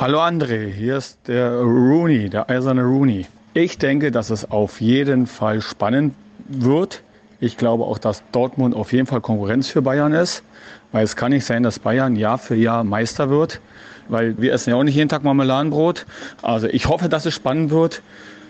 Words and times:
Hallo 0.00 0.18
André, 0.20 0.72
hier 0.72 0.96
ist 0.96 1.20
der 1.28 1.60
Rooney, 1.60 2.28
der 2.28 2.50
eiserne 2.50 2.82
Rooney. 2.82 3.26
Ich 3.52 3.78
denke, 3.78 4.10
dass 4.10 4.30
es 4.30 4.50
auf 4.50 4.80
jeden 4.80 5.28
Fall 5.28 5.60
spannend 5.60 6.14
wird. 6.48 7.04
Ich 7.38 7.56
glaube 7.56 7.84
auch, 7.84 7.98
dass 7.98 8.24
Dortmund 8.32 8.74
auf 8.74 8.92
jeden 8.92 9.06
Fall 9.06 9.20
Konkurrenz 9.20 9.68
für 9.68 9.82
Bayern 9.82 10.12
ist, 10.12 10.42
weil 10.90 11.04
es 11.04 11.14
kann 11.14 11.30
nicht 11.30 11.44
sein, 11.44 11.62
dass 11.62 11.78
Bayern 11.78 12.16
Jahr 12.16 12.38
für 12.38 12.56
Jahr 12.56 12.82
Meister 12.82 13.30
wird, 13.30 13.60
weil 14.08 14.36
wir 14.36 14.52
essen 14.52 14.70
ja 14.70 14.76
auch 14.76 14.82
nicht 14.82 14.96
jeden 14.96 15.08
Tag 15.08 15.22
Marmeladenbrot. 15.22 16.06
Also 16.42 16.66
ich 16.66 16.88
hoffe, 16.88 17.08
dass 17.08 17.24
es 17.24 17.34
spannend 17.34 17.70
wird. 17.70 18.02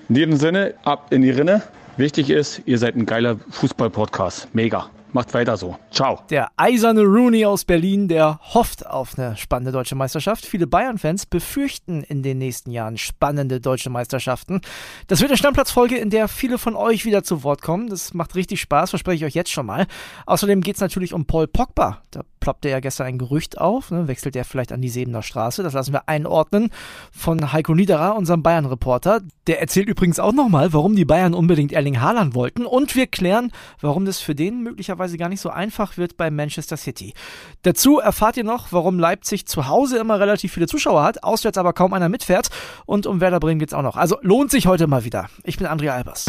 In 0.08 0.14
diesem 0.14 0.36
Sinne, 0.36 0.72
ab 0.82 1.08
in 1.10 1.20
die 1.20 1.30
Rinne. 1.30 1.60
Wichtig 1.98 2.30
ist, 2.30 2.62
ihr 2.64 2.78
seid 2.78 2.96
ein 2.96 3.04
geiler 3.04 3.36
Fußball-Podcast. 3.50 4.48
Mega. 4.54 4.88
Macht 5.14 5.32
weiter 5.32 5.56
so. 5.56 5.76
Ciao. 5.92 6.22
Der 6.28 6.48
eiserne 6.56 7.02
Rooney 7.02 7.46
aus 7.46 7.64
Berlin, 7.64 8.08
der 8.08 8.40
hofft 8.52 8.84
auf 8.84 9.16
eine 9.16 9.36
spannende 9.36 9.70
deutsche 9.70 9.94
Meisterschaft. 9.94 10.44
Viele 10.44 10.66
Bayern-Fans 10.66 11.26
befürchten 11.26 12.02
in 12.02 12.24
den 12.24 12.38
nächsten 12.38 12.72
Jahren 12.72 12.98
spannende 12.98 13.60
deutsche 13.60 13.90
Meisterschaften. 13.90 14.60
Das 15.06 15.20
wird 15.20 15.30
eine 15.30 15.38
Stammplatzfolge, 15.38 15.96
in 15.98 16.10
der 16.10 16.26
viele 16.26 16.58
von 16.58 16.74
euch 16.74 17.04
wieder 17.04 17.22
zu 17.22 17.44
Wort 17.44 17.62
kommen. 17.62 17.88
Das 17.90 18.12
macht 18.12 18.34
richtig 18.34 18.60
Spaß, 18.60 18.90
verspreche 18.90 19.18
ich 19.18 19.24
euch 19.24 19.36
jetzt 19.36 19.52
schon 19.52 19.66
mal. 19.66 19.86
Außerdem 20.26 20.62
geht 20.62 20.74
es 20.74 20.80
natürlich 20.80 21.14
um 21.14 21.26
Paul 21.26 21.46
Pogba. 21.46 22.02
Da 22.10 22.22
ploppte 22.40 22.68
ja 22.68 22.80
gestern 22.80 23.06
ein 23.06 23.18
Gerücht 23.18 23.58
auf. 23.58 23.92
Ne? 23.92 24.08
Wechselt 24.08 24.34
er 24.34 24.44
vielleicht 24.44 24.72
an 24.72 24.82
die 24.82 24.88
Sebener 24.88 25.22
Straße? 25.22 25.62
Das 25.62 25.74
lassen 25.74 25.92
wir 25.92 26.08
einordnen 26.08 26.70
von 27.12 27.52
Heiko 27.52 27.72
Niederer, 27.72 28.16
unserem 28.16 28.42
Bayern-Reporter. 28.42 29.20
Der 29.46 29.60
erzählt 29.60 29.88
übrigens 29.88 30.18
auch 30.18 30.32
nochmal, 30.32 30.72
warum 30.72 30.96
die 30.96 31.04
Bayern 31.04 31.34
unbedingt 31.34 31.72
Erling 31.72 32.00
Haaland 32.00 32.34
wollten. 32.34 32.66
Und 32.66 32.96
wir 32.96 33.06
klären, 33.06 33.52
warum 33.80 34.06
das 34.06 34.18
für 34.18 34.34
den 34.34 34.62
möglicherweise 34.62 35.03
möglicherweise 35.04 35.18
gar 35.18 35.28
nicht 35.28 35.40
so 35.40 35.50
einfach 35.50 35.96
wird 35.96 36.16
bei 36.16 36.30
Manchester 36.30 36.76
City. 36.76 37.14
Dazu 37.62 37.98
erfahrt 37.98 38.36
ihr 38.36 38.44
noch, 38.44 38.72
warum 38.72 38.98
Leipzig 38.98 39.46
zu 39.46 39.68
Hause 39.68 39.98
immer 39.98 40.18
relativ 40.18 40.52
viele 40.52 40.66
Zuschauer 40.66 41.02
hat, 41.02 41.22
auswärts 41.22 41.58
aber 41.58 41.72
kaum 41.72 41.92
einer 41.92 42.08
mitfährt. 42.08 42.48
Und 42.86 43.06
um 43.06 43.20
Werder 43.20 43.40
Bremen 43.40 43.58
geht 43.58 43.68
es 43.68 43.74
auch 43.74 43.82
noch. 43.82 43.96
Also 43.96 44.18
lohnt 44.22 44.50
sich 44.50 44.66
heute 44.66 44.86
mal 44.86 45.04
wieder. 45.04 45.28
Ich 45.44 45.58
bin 45.58 45.66
Andrea 45.66 45.94
Albers. 45.94 46.26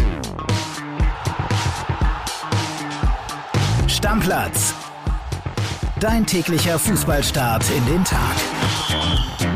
Stammplatz. 3.88 4.74
Dein 6.00 6.26
täglicher 6.26 6.78
Fußballstart 6.78 7.64
in 7.72 7.86
den 7.86 8.04
Tag. 8.04 9.55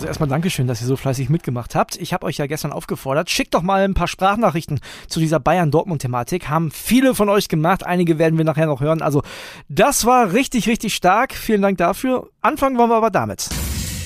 Also 0.00 0.08
erstmal 0.08 0.30
Dankeschön, 0.30 0.66
dass 0.66 0.80
ihr 0.80 0.86
so 0.86 0.96
fleißig 0.96 1.28
mitgemacht 1.28 1.74
habt. 1.74 1.96
Ich 1.96 2.14
habe 2.14 2.24
euch 2.24 2.38
ja 2.38 2.46
gestern 2.46 2.72
aufgefordert, 2.72 3.28
schickt 3.28 3.52
doch 3.52 3.60
mal 3.60 3.82
ein 3.82 3.92
paar 3.92 4.08
Sprachnachrichten 4.08 4.80
zu 5.08 5.20
dieser 5.20 5.38
Bayern-Dortmund-Thematik. 5.40 6.48
Haben 6.48 6.70
viele 6.70 7.14
von 7.14 7.28
euch 7.28 7.48
gemacht, 7.48 7.84
einige 7.84 8.18
werden 8.18 8.38
wir 8.38 8.46
nachher 8.46 8.64
noch 8.64 8.80
hören. 8.80 9.02
Also 9.02 9.22
das 9.68 10.06
war 10.06 10.32
richtig, 10.32 10.68
richtig 10.68 10.94
stark. 10.94 11.34
Vielen 11.34 11.60
Dank 11.60 11.76
dafür. 11.76 12.30
Anfangen 12.40 12.78
wollen 12.78 12.88
wir 12.88 12.96
aber 12.96 13.10
damit. 13.10 13.50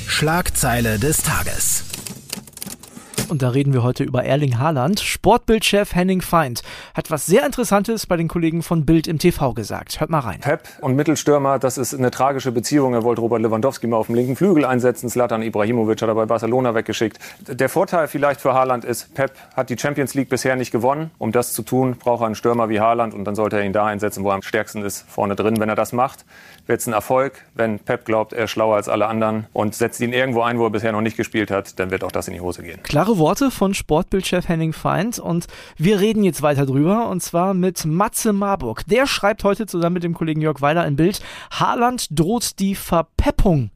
Schlagzeile 0.08 0.98
des 0.98 1.22
Tages. 1.22 1.84
Und 3.28 3.42
da 3.42 3.48
reden 3.48 3.72
wir 3.72 3.82
heute 3.82 4.04
über 4.04 4.24
Erling 4.24 4.58
Haaland. 4.58 5.00
Sportbildchef 5.00 5.94
Henning 5.94 6.20
Feind 6.20 6.62
hat 6.94 7.10
was 7.10 7.26
sehr 7.26 7.44
Interessantes 7.46 8.06
bei 8.06 8.16
den 8.16 8.28
Kollegen 8.28 8.62
von 8.62 8.84
Bild 8.84 9.06
im 9.06 9.18
TV 9.18 9.54
gesagt. 9.54 10.00
Hört 10.00 10.10
mal 10.10 10.20
rein. 10.20 10.40
Pep 10.40 10.68
und 10.80 10.94
Mittelstürmer, 10.94 11.58
das 11.58 11.78
ist 11.78 11.94
eine 11.94 12.10
tragische 12.10 12.52
Beziehung. 12.52 12.94
Er 12.94 13.02
wollte 13.02 13.22
Robert 13.22 13.40
Lewandowski 13.40 13.86
mal 13.86 13.96
auf 13.96 14.06
dem 14.06 14.14
linken 14.14 14.36
Flügel 14.36 14.64
einsetzen. 14.64 15.08
Zlatan 15.08 15.42
Ibrahimovic 15.42 16.02
hat 16.02 16.08
er 16.08 16.14
bei 16.14 16.26
Barcelona 16.26 16.74
weggeschickt. 16.74 17.18
Der 17.46 17.68
Vorteil 17.68 18.08
vielleicht 18.08 18.40
für 18.40 18.54
Haaland 18.54 18.84
ist, 18.84 19.14
Pep 19.14 19.32
hat 19.56 19.70
die 19.70 19.78
Champions 19.78 20.14
League 20.14 20.28
bisher 20.28 20.56
nicht 20.56 20.70
gewonnen. 20.70 21.10
Um 21.18 21.32
das 21.32 21.52
zu 21.52 21.62
tun, 21.62 21.96
braucht 21.98 22.22
er 22.22 22.26
einen 22.26 22.34
Stürmer 22.34 22.68
wie 22.68 22.80
Haaland 22.80 23.14
und 23.14 23.24
dann 23.24 23.34
sollte 23.34 23.56
er 23.56 23.64
ihn 23.64 23.72
da 23.72 23.86
einsetzen, 23.86 24.24
wo 24.24 24.28
er 24.28 24.34
am 24.34 24.42
stärksten 24.42 24.82
ist, 24.84 25.04
vorne 25.08 25.34
drin. 25.34 25.58
Wenn 25.58 25.68
er 25.68 25.76
das 25.76 25.92
macht, 25.92 26.24
wird 26.66 26.80
es 26.80 26.86
ein 26.86 26.92
Erfolg. 26.92 27.44
Wenn 27.54 27.78
Pep 27.78 28.04
glaubt, 28.04 28.32
er 28.32 28.44
ist 28.44 28.50
schlauer 28.50 28.76
als 28.76 28.88
alle 28.88 29.06
anderen 29.06 29.46
und 29.52 29.74
setzt 29.74 30.00
ihn 30.00 30.12
irgendwo 30.12 30.42
ein, 30.42 30.58
wo 30.58 30.66
er 30.66 30.70
bisher 30.70 30.92
noch 30.92 31.00
nicht 31.00 31.16
gespielt 31.16 31.50
hat, 31.50 31.78
dann 31.78 31.90
wird 31.90 32.04
auch 32.04 32.12
das 32.12 32.28
in 32.28 32.34
die 32.34 32.40
Hose 32.40 32.62
gehen. 32.62 32.82
Klare 32.82 33.18
Worte 33.18 33.50
von 33.50 33.74
Sportbildchef 33.74 34.48
Henning 34.48 34.72
Feind 34.72 35.18
und 35.18 35.46
wir 35.76 36.00
reden 36.00 36.24
jetzt 36.24 36.42
weiter 36.42 36.66
drüber 36.66 37.08
und 37.08 37.22
zwar 37.22 37.54
mit 37.54 37.84
Matze 37.84 38.32
Marburg. 38.32 38.86
Der 38.86 39.06
schreibt 39.06 39.44
heute 39.44 39.66
zusammen 39.66 39.94
mit 39.94 40.04
dem 40.04 40.14
Kollegen 40.14 40.40
Jörg 40.40 40.60
Weiler 40.60 40.82
ein 40.82 40.96
Bild. 40.96 41.20
Haaland 41.50 42.08
droht 42.10 42.58
die 42.58 42.74
Verpeppung. 42.74 43.70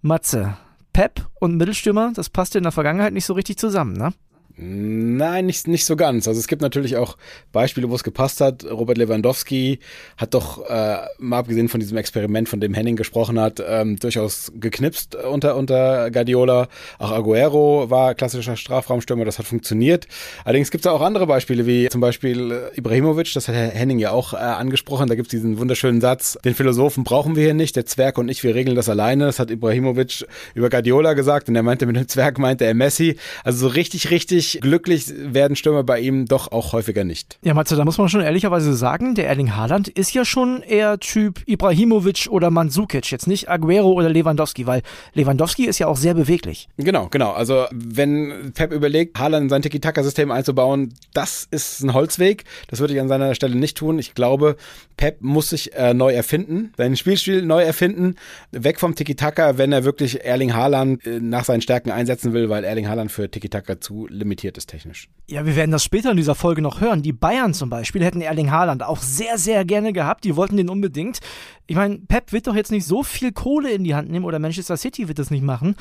Matze, 0.00 0.56
Pep 0.92 1.26
und 1.40 1.56
Mittelstürmer, 1.56 2.12
das 2.14 2.28
passte 2.28 2.58
in 2.58 2.64
der 2.64 2.72
Vergangenheit 2.72 3.12
nicht 3.12 3.24
so 3.24 3.34
richtig 3.34 3.56
zusammen, 3.56 3.92
ne? 3.92 4.12
Nein, 4.56 5.46
nicht, 5.46 5.66
nicht 5.66 5.86
so 5.86 5.96
ganz. 5.96 6.28
Also 6.28 6.38
es 6.38 6.46
gibt 6.46 6.60
natürlich 6.60 6.96
auch 6.96 7.16
Beispiele, 7.52 7.88
wo 7.88 7.94
es 7.94 8.04
gepasst 8.04 8.42
hat. 8.42 8.64
Robert 8.70 8.98
Lewandowski 8.98 9.78
hat 10.18 10.34
doch, 10.34 10.68
äh, 10.68 10.98
mal 11.18 11.38
abgesehen 11.38 11.70
von 11.70 11.80
diesem 11.80 11.96
Experiment, 11.96 12.50
von 12.50 12.60
dem 12.60 12.74
Henning 12.74 12.96
gesprochen 12.96 13.40
hat, 13.40 13.62
ähm, 13.66 13.98
durchaus 13.98 14.52
geknipst 14.54 15.14
unter, 15.14 15.56
unter 15.56 16.10
Guardiola. 16.10 16.68
Auch 16.98 17.12
Aguero 17.12 17.88
war 17.88 18.14
klassischer 18.14 18.56
Strafraumstürmer, 18.56 19.24
das 19.24 19.38
hat 19.38 19.46
funktioniert. 19.46 20.06
Allerdings 20.44 20.70
gibt 20.70 20.84
es 20.84 20.90
auch 20.90 21.00
andere 21.00 21.26
Beispiele, 21.26 21.66
wie 21.66 21.88
zum 21.88 22.02
Beispiel 22.02 22.52
äh, 22.52 22.78
Ibrahimovic, 22.78 23.32
das 23.32 23.48
hat 23.48 23.54
Herr 23.54 23.70
Henning 23.70 24.00
ja 24.00 24.10
auch 24.10 24.34
äh, 24.34 24.36
angesprochen. 24.36 25.08
Da 25.08 25.14
gibt 25.14 25.28
es 25.28 25.30
diesen 25.30 25.58
wunderschönen 25.58 26.02
Satz, 26.02 26.38
den 26.44 26.54
Philosophen 26.54 27.04
brauchen 27.04 27.36
wir 27.36 27.44
hier 27.44 27.54
nicht, 27.54 27.74
der 27.74 27.86
Zwerg 27.86 28.18
und 28.18 28.28
ich, 28.28 28.44
wir 28.44 28.54
regeln 28.54 28.76
das 28.76 28.90
alleine. 28.90 29.24
Das 29.24 29.38
hat 29.38 29.50
Ibrahimovic 29.50 30.26
über 30.54 30.68
Guardiola 30.68 31.14
gesagt 31.14 31.48
und 31.48 31.56
er 31.56 31.62
meinte 31.62 31.86
mit 31.86 31.96
dem 31.96 32.06
Zwerg 32.06 32.38
meinte 32.38 32.66
er 32.66 32.74
Messi. 32.74 33.16
Also 33.44 33.66
so 33.66 33.68
richtig, 33.68 34.10
richtig 34.10 34.41
richtig 34.42 34.60
glücklich 34.60 35.12
werden 35.16 35.56
Stürmer 35.56 35.84
bei 35.84 36.00
ihm 36.00 36.26
doch 36.26 36.50
auch 36.50 36.72
häufiger 36.72 37.04
nicht. 37.04 37.38
Ja, 37.42 37.54
Matze, 37.54 37.76
da 37.76 37.84
muss 37.84 37.98
man 37.98 38.08
schon 38.08 38.20
ehrlicherweise 38.20 38.74
sagen, 38.74 39.14
der 39.14 39.28
Erling 39.28 39.54
Haaland 39.54 39.88
ist 39.88 40.12
ja 40.14 40.24
schon 40.24 40.62
eher 40.62 40.98
Typ 40.98 41.42
Ibrahimovic 41.46 42.28
oder 42.30 42.50
Mandzukic, 42.50 43.10
jetzt 43.10 43.26
nicht 43.26 43.48
Aguero 43.48 43.92
oder 43.92 44.08
Lewandowski, 44.08 44.66
weil 44.66 44.82
Lewandowski 45.14 45.64
ist 45.64 45.78
ja 45.78 45.86
auch 45.86 45.96
sehr 45.96 46.14
beweglich. 46.14 46.68
Genau, 46.76 47.08
genau. 47.08 47.32
Also 47.32 47.66
wenn 47.72 48.52
Pep 48.54 48.72
überlegt, 48.72 49.18
Haaland 49.18 49.44
in 49.44 49.48
sein 49.48 49.62
Tiki-Taka-System 49.62 50.30
einzubauen, 50.30 50.94
das 51.14 51.46
ist 51.50 51.82
ein 51.82 51.94
Holzweg. 51.94 52.44
Das 52.68 52.80
würde 52.80 52.94
ich 52.94 53.00
an 53.00 53.08
seiner 53.08 53.34
Stelle 53.34 53.56
nicht 53.56 53.76
tun. 53.76 53.98
Ich 53.98 54.14
glaube, 54.14 54.56
Pep 54.96 55.22
muss 55.22 55.50
sich 55.50 55.74
äh, 55.74 55.94
neu 55.94 56.12
erfinden, 56.12 56.72
seinen 56.76 56.96
Spielstil 56.96 57.42
neu 57.42 57.62
erfinden, 57.62 58.16
weg 58.50 58.80
vom 58.80 58.94
Tiki-Taka, 58.94 59.58
wenn 59.58 59.72
er 59.72 59.84
wirklich 59.84 60.24
Erling 60.24 60.54
Haaland 60.54 61.06
äh, 61.06 61.20
nach 61.20 61.44
seinen 61.44 61.60
Stärken 61.60 61.90
einsetzen 61.90 62.32
will, 62.32 62.48
weil 62.48 62.64
Erling 62.64 62.88
Haaland 62.88 63.10
für 63.12 63.30
Tiki-Taka 63.30 63.80
zu 63.80 64.06
limitiert 64.08 64.31
limitiert 64.32 64.56
ist 64.56 64.66
technisch. 64.66 65.08
Ja, 65.28 65.44
wir 65.44 65.56
werden 65.56 65.70
das 65.70 65.84
später 65.84 66.10
in 66.10 66.16
dieser 66.16 66.34
Folge 66.34 66.62
noch 66.62 66.80
hören. 66.80 67.02
Die 67.02 67.12
Bayern 67.12 67.54
zum 67.54 67.68
Beispiel 67.68 68.02
hätten 68.02 68.20
Erling 68.20 68.50
Haaland 68.50 68.82
auch 68.82 68.98
sehr, 68.98 69.38
sehr 69.38 69.64
gerne 69.64 69.92
gehabt. 69.92 70.24
Die 70.24 70.36
wollten 70.36 70.56
den 70.56 70.70
unbedingt. 70.70 71.20
Ich 71.66 71.76
meine, 71.76 71.98
Pep 71.98 72.32
wird 72.32 72.46
doch 72.46 72.54
jetzt 72.54 72.72
nicht 72.72 72.86
so 72.86 73.02
viel 73.02 73.32
Kohle 73.32 73.70
in 73.70 73.84
die 73.84 73.94
Hand 73.94 74.10
nehmen 74.10 74.24
oder 74.24 74.38
Manchester 74.38 74.76
City 74.76 75.08
wird 75.08 75.18
das 75.18 75.30
nicht 75.30 75.42
machen 75.42 75.76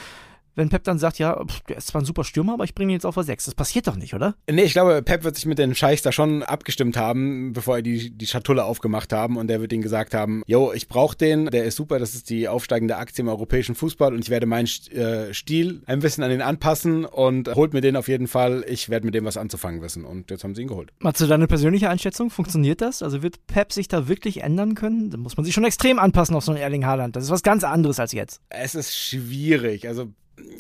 wenn 0.55 0.69
Pep 0.69 0.83
dann 0.83 0.99
sagt, 0.99 1.19
ja, 1.19 1.41
der 1.69 1.77
ist 1.77 1.87
zwar 1.87 2.01
ein 2.01 2.05
super 2.05 2.23
Stürmer, 2.23 2.53
aber 2.53 2.63
ich 2.63 2.75
bringe 2.75 2.91
ihn 2.91 2.95
jetzt 2.95 3.05
auf 3.05 3.15
der 3.15 3.23
6. 3.23 3.45
Das 3.45 3.55
passiert 3.55 3.87
doch 3.87 3.95
nicht, 3.95 4.13
oder? 4.13 4.35
Nee, 4.49 4.63
ich 4.63 4.73
glaube, 4.73 5.01
Pep 5.01 5.23
wird 5.23 5.35
sich 5.35 5.45
mit 5.45 5.59
den 5.59 5.75
Scheichs 5.75 6.01
da 6.01 6.11
schon 6.11 6.43
abgestimmt 6.43 6.97
haben, 6.97 7.53
bevor 7.53 7.77
er 7.77 7.81
die, 7.81 8.11
die 8.11 8.27
Schatulle 8.27 8.65
aufgemacht 8.65 9.13
haben 9.13 9.37
und 9.37 9.47
der 9.47 9.61
wird 9.61 9.73
ihnen 9.73 9.81
gesagt 9.81 10.13
haben, 10.13 10.43
yo, 10.47 10.71
ich 10.73 10.87
brauche 10.87 11.15
den, 11.15 11.45
der 11.45 11.65
ist 11.65 11.75
super, 11.75 11.99
das 11.99 12.15
ist 12.15 12.29
die 12.29 12.47
aufsteigende 12.47 12.97
Aktie 12.97 13.21
im 13.21 13.29
europäischen 13.29 13.75
Fußball 13.75 14.13
und 14.13 14.19
ich 14.19 14.29
werde 14.29 14.45
meinen 14.45 14.67
äh, 14.91 15.33
Stil 15.33 15.81
ein 15.85 15.99
bisschen 15.99 16.23
an 16.23 16.29
den 16.29 16.41
anpassen 16.41 17.05
und 17.05 17.53
holt 17.55 17.73
mir 17.73 17.81
den 17.81 17.95
auf 17.95 18.07
jeden 18.07 18.27
Fall, 18.27 18.65
ich 18.67 18.89
werde 18.89 19.05
mit 19.05 19.15
dem 19.15 19.25
was 19.25 19.37
anzufangen 19.37 19.81
wissen 19.81 20.05
und 20.05 20.31
jetzt 20.31 20.43
haben 20.43 20.55
sie 20.55 20.63
ihn 20.63 20.67
geholt. 20.67 20.91
Matze, 20.99 21.27
deine 21.27 21.47
persönliche 21.47 21.89
Einschätzung, 21.89 22.29
funktioniert 22.29 22.81
das? 22.81 23.01
Also 23.01 23.23
wird 23.23 23.45
Pep 23.47 23.71
sich 23.71 23.87
da 23.87 24.07
wirklich 24.07 24.43
ändern 24.43 24.75
können? 24.75 25.09
Da 25.09 25.17
muss 25.17 25.37
man 25.37 25.45
sich 25.45 25.53
schon 25.53 25.63
extrem 25.63 25.99
anpassen 25.99 26.35
auf 26.35 26.43
so 26.43 26.51
einen 26.51 26.61
Erling 26.61 26.85
Haaland. 26.85 27.15
Das 27.15 27.25
ist 27.25 27.31
was 27.31 27.43
ganz 27.43 27.63
anderes 27.63 27.99
als 27.99 28.11
jetzt. 28.11 28.41
Es 28.49 28.75
ist 28.75 28.95
schwierig, 28.97 29.87
also 29.87 30.11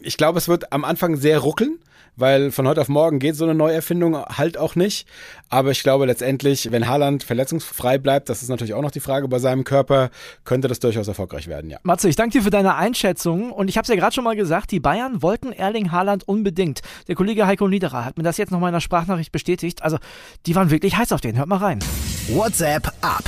ich 0.03 0.17
glaube, 0.17 0.37
es 0.37 0.47
wird 0.47 0.71
am 0.73 0.85
Anfang 0.85 1.15
sehr 1.15 1.39
ruckeln, 1.39 1.79
weil 2.15 2.51
von 2.51 2.67
heute 2.67 2.81
auf 2.81 2.89
morgen 2.89 3.19
geht 3.19 3.35
so 3.35 3.45
eine 3.45 3.55
Neuerfindung 3.55 4.17
halt 4.17 4.57
auch 4.57 4.75
nicht. 4.75 5.07
Aber 5.49 5.71
ich 5.71 5.83
glaube 5.83 6.05
letztendlich, 6.05 6.71
wenn 6.71 6.87
Haaland 6.87 7.23
verletzungsfrei 7.23 7.97
bleibt, 7.97 8.29
das 8.29 8.41
ist 8.41 8.49
natürlich 8.49 8.73
auch 8.73 8.81
noch 8.81 8.91
die 8.91 8.99
Frage 8.99 9.27
bei 9.27 9.39
seinem 9.39 9.63
Körper, 9.63 10.09
könnte 10.43 10.67
das 10.67 10.79
durchaus 10.79 11.07
erfolgreich 11.07 11.47
werden, 11.47 11.69
ja. 11.69 11.79
Matze, 11.83 12.09
ich 12.09 12.15
danke 12.15 12.37
dir 12.37 12.43
für 12.43 12.49
deine 12.49 12.75
Einschätzung 12.75 13.51
und 13.51 13.69
ich 13.69 13.77
habe 13.77 13.83
es 13.83 13.89
ja 13.89 13.95
gerade 13.95 14.13
schon 14.13 14.23
mal 14.23 14.35
gesagt, 14.35 14.71
die 14.71 14.79
Bayern 14.79 15.21
wollten 15.21 15.51
Erling 15.51 15.91
Haaland 15.91 16.27
unbedingt. 16.27 16.81
Der 17.07 17.15
Kollege 17.15 17.47
Heiko 17.47 17.67
Niederer 17.67 18.05
hat 18.05 18.17
mir 18.17 18.23
das 18.23 18.37
jetzt 18.37 18.51
noch 18.51 18.59
mal 18.59 18.67
in 18.67 18.73
der 18.73 18.81
Sprachnachricht 18.81 19.31
bestätigt. 19.31 19.83
Also, 19.83 19.97
die 20.45 20.55
waren 20.55 20.69
wirklich 20.69 20.97
heiß 20.97 21.11
auf 21.11 21.21
den. 21.21 21.37
Hört 21.37 21.47
mal 21.47 21.57
rein. 21.57 21.79
WhatsApp 22.29 22.87
ab. 23.01 23.23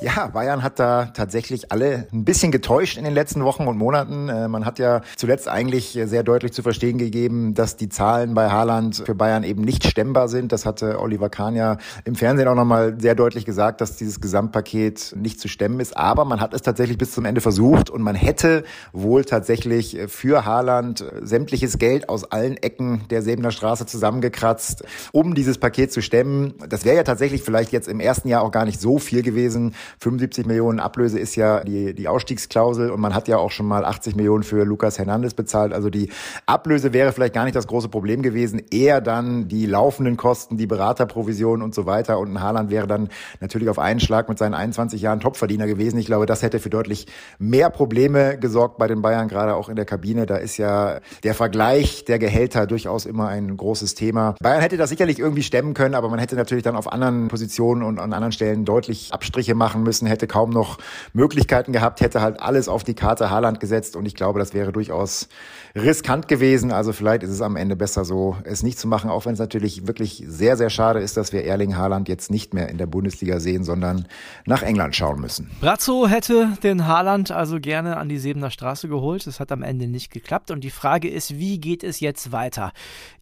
Ja, 0.00 0.28
Bayern 0.28 0.62
hat 0.62 0.78
da 0.78 1.06
tatsächlich 1.06 1.72
alle 1.72 2.06
ein 2.12 2.24
bisschen 2.24 2.52
getäuscht 2.52 2.98
in 2.98 3.02
den 3.02 3.14
letzten 3.14 3.42
Wochen 3.42 3.66
und 3.66 3.76
Monaten. 3.76 4.28
Äh, 4.28 4.46
man 4.46 4.64
hat 4.64 4.78
ja 4.78 5.00
zuletzt 5.16 5.48
eigentlich 5.48 5.98
sehr 6.04 6.22
deutlich 6.22 6.52
zu 6.52 6.62
verstehen 6.62 6.98
gegeben, 6.98 7.54
dass 7.54 7.76
die 7.76 7.88
Zahlen 7.88 8.32
bei 8.32 8.48
Haaland 8.48 9.02
für 9.04 9.16
Bayern 9.16 9.42
eben 9.42 9.62
nicht 9.62 9.84
stemmbar 9.84 10.28
sind. 10.28 10.52
Das 10.52 10.66
hatte 10.66 11.00
Oliver 11.00 11.30
Kahn 11.30 11.56
ja 11.56 11.78
im 12.04 12.14
Fernsehen 12.14 12.46
auch 12.46 12.54
nochmal 12.54 12.94
sehr 13.00 13.16
deutlich 13.16 13.44
gesagt, 13.44 13.80
dass 13.80 13.96
dieses 13.96 14.20
Gesamtpaket 14.20 15.16
nicht 15.16 15.40
zu 15.40 15.48
stemmen 15.48 15.80
ist. 15.80 15.96
Aber 15.96 16.24
man 16.24 16.40
hat 16.40 16.54
es 16.54 16.62
tatsächlich 16.62 16.96
bis 16.96 17.10
zum 17.10 17.24
Ende 17.24 17.40
versucht 17.40 17.90
und 17.90 18.02
man 18.02 18.14
hätte 18.14 18.62
wohl 18.92 19.24
tatsächlich 19.24 19.98
für 20.06 20.44
Haaland 20.44 21.04
sämtliches 21.22 21.76
Geld 21.78 22.08
aus 22.08 22.30
allen 22.30 22.56
Ecken 22.56 23.02
der 23.10 23.22
Sebener 23.22 23.50
Straße 23.50 23.86
zusammengekratzt, 23.86 24.84
um 25.10 25.34
dieses 25.34 25.58
Paket 25.58 25.92
zu 25.92 26.02
stemmen. 26.02 26.54
Das 26.68 26.84
wäre 26.84 26.94
ja 26.94 27.02
tatsächlich 27.02 27.42
vielleicht 27.42 27.72
jetzt 27.72 27.88
im 27.88 27.98
ersten 27.98 28.28
Jahr 28.28 28.42
auch 28.42 28.52
gar 28.52 28.64
nicht 28.64 28.80
so 28.80 28.98
viel 28.98 29.22
gewesen 29.22 29.74
75 30.00 30.46
Millionen 30.46 30.80
Ablöse 30.80 31.18
ist 31.18 31.36
ja 31.36 31.64
die, 31.64 31.94
die 31.94 32.08
Ausstiegsklausel 32.08 32.90
und 32.90 33.00
man 33.00 33.14
hat 33.14 33.28
ja 33.28 33.38
auch 33.38 33.50
schon 33.50 33.66
mal 33.66 33.84
80 33.84 34.16
Millionen 34.16 34.42
für 34.42 34.64
Lukas 34.64 34.98
Hernandez 34.98 35.34
bezahlt. 35.34 35.72
Also 35.72 35.90
die 35.90 36.10
Ablöse 36.46 36.92
wäre 36.92 37.12
vielleicht 37.12 37.34
gar 37.34 37.44
nicht 37.44 37.56
das 37.56 37.66
große 37.66 37.88
Problem 37.88 38.22
gewesen, 38.22 38.62
eher 38.70 39.00
dann 39.00 39.48
die 39.48 39.66
laufenden 39.66 40.16
Kosten, 40.16 40.56
die 40.56 40.66
Beraterprovisionen 40.66 41.62
und 41.62 41.74
so 41.74 41.86
weiter. 41.86 42.18
Und 42.18 42.32
ein 42.32 42.42
Haaland 42.42 42.70
wäre 42.70 42.86
dann 42.86 43.08
natürlich 43.40 43.68
auf 43.68 43.78
einen 43.78 44.00
Schlag 44.00 44.28
mit 44.28 44.38
seinen 44.38 44.54
21 44.54 45.00
Jahren 45.00 45.20
Topverdiener 45.20 45.66
gewesen. 45.66 45.98
Ich 45.98 46.06
glaube, 46.06 46.26
das 46.26 46.42
hätte 46.42 46.58
für 46.58 46.70
deutlich 46.70 47.06
mehr 47.38 47.70
Probleme 47.70 48.38
gesorgt 48.38 48.78
bei 48.78 48.86
den 48.86 49.02
Bayern, 49.02 49.28
gerade 49.28 49.54
auch 49.54 49.68
in 49.68 49.76
der 49.76 49.84
Kabine. 49.84 50.26
Da 50.26 50.36
ist 50.36 50.56
ja 50.56 51.00
der 51.22 51.34
Vergleich 51.34 52.04
der 52.04 52.18
Gehälter 52.18 52.66
durchaus 52.66 53.06
immer 53.06 53.28
ein 53.28 53.56
großes 53.56 53.94
Thema. 53.94 54.34
Bayern 54.40 54.60
hätte 54.60 54.76
das 54.76 54.90
sicherlich 54.90 55.18
irgendwie 55.18 55.42
stemmen 55.42 55.74
können, 55.74 55.94
aber 55.94 56.08
man 56.08 56.18
hätte 56.18 56.36
natürlich 56.36 56.64
dann 56.64 56.76
auf 56.76 56.90
anderen 56.92 57.28
Positionen 57.28 57.82
und 57.82 57.98
an 57.98 58.12
anderen 58.12 58.32
Stellen 58.32 58.64
deutlich 58.64 59.12
Abstriche 59.12 59.54
machen 59.54 59.77
müssen, 59.82 60.06
hätte 60.06 60.26
kaum 60.26 60.50
noch 60.50 60.78
Möglichkeiten 61.12 61.72
gehabt, 61.72 62.00
hätte 62.00 62.20
halt 62.20 62.40
alles 62.40 62.68
auf 62.68 62.84
die 62.84 62.94
Karte 62.94 63.30
Haaland 63.30 63.60
gesetzt 63.60 63.96
und 63.96 64.06
ich 64.06 64.14
glaube, 64.14 64.38
das 64.38 64.54
wäre 64.54 64.72
durchaus 64.72 65.28
riskant 65.74 66.28
gewesen. 66.28 66.72
Also 66.72 66.92
vielleicht 66.92 67.22
ist 67.22 67.30
es 67.30 67.42
am 67.42 67.56
Ende 67.56 67.76
besser 67.76 68.04
so, 68.04 68.36
es 68.44 68.62
nicht 68.62 68.78
zu 68.78 68.88
machen, 68.88 69.10
auch 69.10 69.26
wenn 69.26 69.34
es 69.34 69.38
natürlich 69.38 69.86
wirklich 69.86 70.24
sehr, 70.26 70.56
sehr 70.56 70.70
schade 70.70 71.00
ist, 71.00 71.16
dass 71.16 71.32
wir 71.32 71.44
Erling 71.44 71.76
Haaland 71.76 72.08
jetzt 72.08 72.30
nicht 72.30 72.54
mehr 72.54 72.68
in 72.68 72.78
der 72.78 72.86
Bundesliga 72.86 73.40
sehen, 73.40 73.64
sondern 73.64 74.06
nach 74.46 74.62
England 74.62 74.96
schauen 74.96 75.20
müssen. 75.20 75.50
Brazzo 75.60 76.08
hätte 76.08 76.52
den 76.62 76.86
Haaland 76.86 77.30
also 77.30 77.60
gerne 77.60 77.96
an 77.96 78.08
die 78.08 78.18
Sebener 78.18 78.50
Straße 78.50 78.88
geholt. 78.88 79.26
Das 79.26 79.40
hat 79.40 79.52
am 79.52 79.62
Ende 79.62 79.86
nicht 79.86 80.10
geklappt. 80.10 80.50
Und 80.50 80.62
die 80.64 80.70
Frage 80.70 81.08
ist, 81.08 81.38
wie 81.38 81.58
geht 81.58 81.84
es 81.84 82.00
jetzt 82.00 82.32
weiter? 82.32 82.72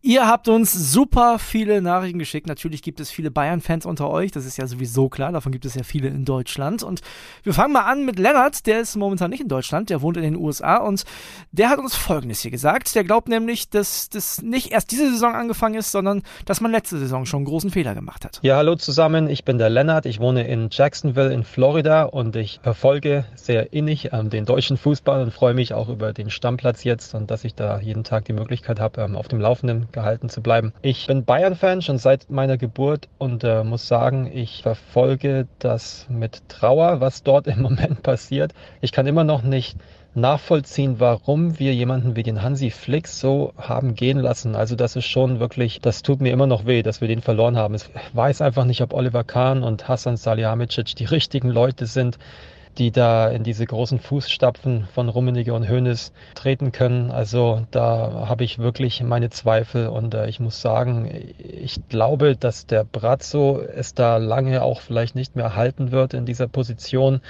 Ihr 0.02 0.26
habt 0.26 0.48
uns 0.48 0.72
super 0.72 1.38
viele 1.38 1.82
Nachrichten 1.82 2.18
geschickt. 2.18 2.46
Natürlich 2.46 2.82
gibt 2.82 3.00
es 3.00 3.10
viele 3.10 3.30
Bayern-Fans 3.30 3.86
unter 3.86 4.08
euch. 4.08 4.30
Das 4.30 4.46
ist 4.46 4.56
ja 4.56 4.66
sowieso 4.66 5.08
klar. 5.08 5.32
Davon 5.32 5.52
gibt 5.52 5.64
es 5.64 5.74
ja 5.74 5.82
viele 5.82 6.08
in 6.08 6.24
Deutschland. 6.24 6.45
Und 6.82 7.00
wir 7.42 7.52
fangen 7.52 7.72
mal 7.72 7.84
an 7.84 8.04
mit 8.04 8.18
Lennart. 8.18 8.66
Der 8.66 8.80
ist 8.80 8.96
momentan 8.96 9.30
nicht 9.30 9.40
in 9.40 9.48
Deutschland. 9.48 9.90
Der 9.90 10.02
wohnt 10.02 10.16
in 10.16 10.22
den 10.22 10.36
USA. 10.36 10.78
Und 10.78 11.04
der 11.52 11.68
hat 11.68 11.78
uns 11.78 11.94
Folgendes 11.94 12.40
hier 12.40 12.50
gesagt. 12.50 12.94
Der 12.94 13.04
glaubt 13.04 13.28
nämlich, 13.28 13.70
dass 13.70 14.08
das 14.08 14.42
nicht 14.42 14.72
erst 14.72 14.90
diese 14.90 15.10
Saison 15.10 15.34
angefangen 15.34 15.74
ist, 15.74 15.90
sondern 15.90 16.22
dass 16.44 16.60
man 16.60 16.70
letzte 16.70 16.98
Saison 16.98 17.26
schon 17.26 17.38
einen 17.38 17.46
großen 17.46 17.70
Fehler 17.70 17.94
gemacht 17.94 18.24
hat. 18.24 18.38
Ja, 18.42 18.56
hallo 18.56 18.76
zusammen. 18.76 19.28
Ich 19.28 19.44
bin 19.44 19.58
der 19.58 19.70
Lennart. 19.70 20.06
Ich 20.06 20.20
wohne 20.20 20.46
in 20.46 20.68
Jacksonville 20.70 21.32
in 21.32 21.44
Florida 21.44 22.04
und 22.04 22.36
ich 22.36 22.60
verfolge 22.62 23.24
sehr 23.34 23.72
innig 23.72 24.12
ähm, 24.12 24.30
den 24.30 24.44
deutschen 24.44 24.76
Fußball 24.76 25.22
und 25.22 25.32
freue 25.32 25.54
mich 25.54 25.74
auch 25.74 25.88
über 25.88 26.12
den 26.12 26.30
Stammplatz 26.30 26.84
jetzt 26.84 27.14
und 27.14 27.30
dass 27.30 27.44
ich 27.44 27.54
da 27.54 27.80
jeden 27.80 28.04
Tag 28.04 28.24
die 28.26 28.32
Möglichkeit 28.32 28.80
habe, 28.80 29.02
ähm, 29.02 29.16
auf 29.16 29.28
dem 29.28 29.40
Laufenden 29.40 29.88
gehalten 29.92 30.28
zu 30.28 30.42
bleiben. 30.42 30.72
Ich 30.82 31.06
bin 31.06 31.24
Bayern-Fan 31.24 31.82
schon 31.82 31.98
seit 31.98 32.30
meiner 32.30 32.56
Geburt 32.56 33.08
und 33.18 33.44
äh, 33.44 33.64
muss 33.64 33.88
sagen, 33.88 34.30
ich 34.32 34.62
verfolge 34.62 35.46
das 35.58 36.06
mit 36.08 36.35
Trauer, 36.48 37.00
was 37.00 37.22
dort 37.22 37.46
im 37.46 37.62
Moment 37.62 38.02
passiert. 38.02 38.52
Ich 38.80 38.92
kann 38.92 39.06
immer 39.06 39.24
noch 39.24 39.42
nicht 39.42 39.76
nachvollziehen, 40.16 40.98
warum 40.98 41.58
wir 41.58 41.74
jemanden 41.74 42.16
wie 42.16 42.22
den 42.22 42.42
Hansi 42.42 42.70
Flick 42.70 43.06
so 43.06 43.52
haben 43.58 43.94
gehen 43.94 44.18
lassen. 44.18 44.56
Also 44.56 44.74
das 44.74 44.96
ist 44.96 45.04
schon 45.04 45.40
wirklich, 45.40 45.80
das 45.80 46.02
tut 46.02 46.20
mir 46.20 46.32
immer 46.32 46.46
noch 46.46 46.64
weh, 46.64 46.82
dass 46.82 47.02
wir 47.02 47.08
den 47.08 47.20
verloren 47.20 47.56
haben. 47.56 47.74
Ich 47.74 47.84
weiß 48.14 48.40
einfach 48.40 48.64
nicht, 48.64 48.80
ob 48.80 48.94
Oliver 48.94 49.24
Kahn 49.24 49.62
und 49.62 49.88
Hassan 49.88 50.16
Salihamidzic 50.16 50.96
die 50.96 51.04
richtigen 51.04 51.50
Leute 51.50 51.86
sind, 51.86 52.18
die 52.78 52.90
da 52.90 53.28
in 53.28 53.42
diese 53.42 53.64
großen 53.64 53.98
Fußstapfen 53.98 54.86
von 54.92 55.08
Rummenigge 55.08 55.54
und 55.54 55.68
Hoeneß 55.68 56.12
treten 56.34 56.72
können. 56.72 57.10
Also 57.10 57.66
da 57.70 58.26
habe 58.28 58.44
ich 58.44 58.58
wirklich 58.58 59.02
meine 59.02 59.30
Zweifel 59.30 59.88
und 59.88 60.14
äh, 60.14 60.28
ich 60.28 60.40
muss 60.40 60.60
sagen, 60.60 61.10
ich 61.38 61.88
glaube, 61.88 62.36
dass 62.36 62.66
der 62.66 62.84
Brazzo 62.84 63.60
es 63.60 63.94
da 63.94 64.18
lange 64.18 64.62
auch 64.62 64.80
vielleicht 64.80 65.14
nicht 65.14 65.36
mehr 65.36 65.56
halten 65.56 65.90
wird 65.90 66.14
in 66.14 66.26
dieser 66.26 66.48
Position. 66.48 67.20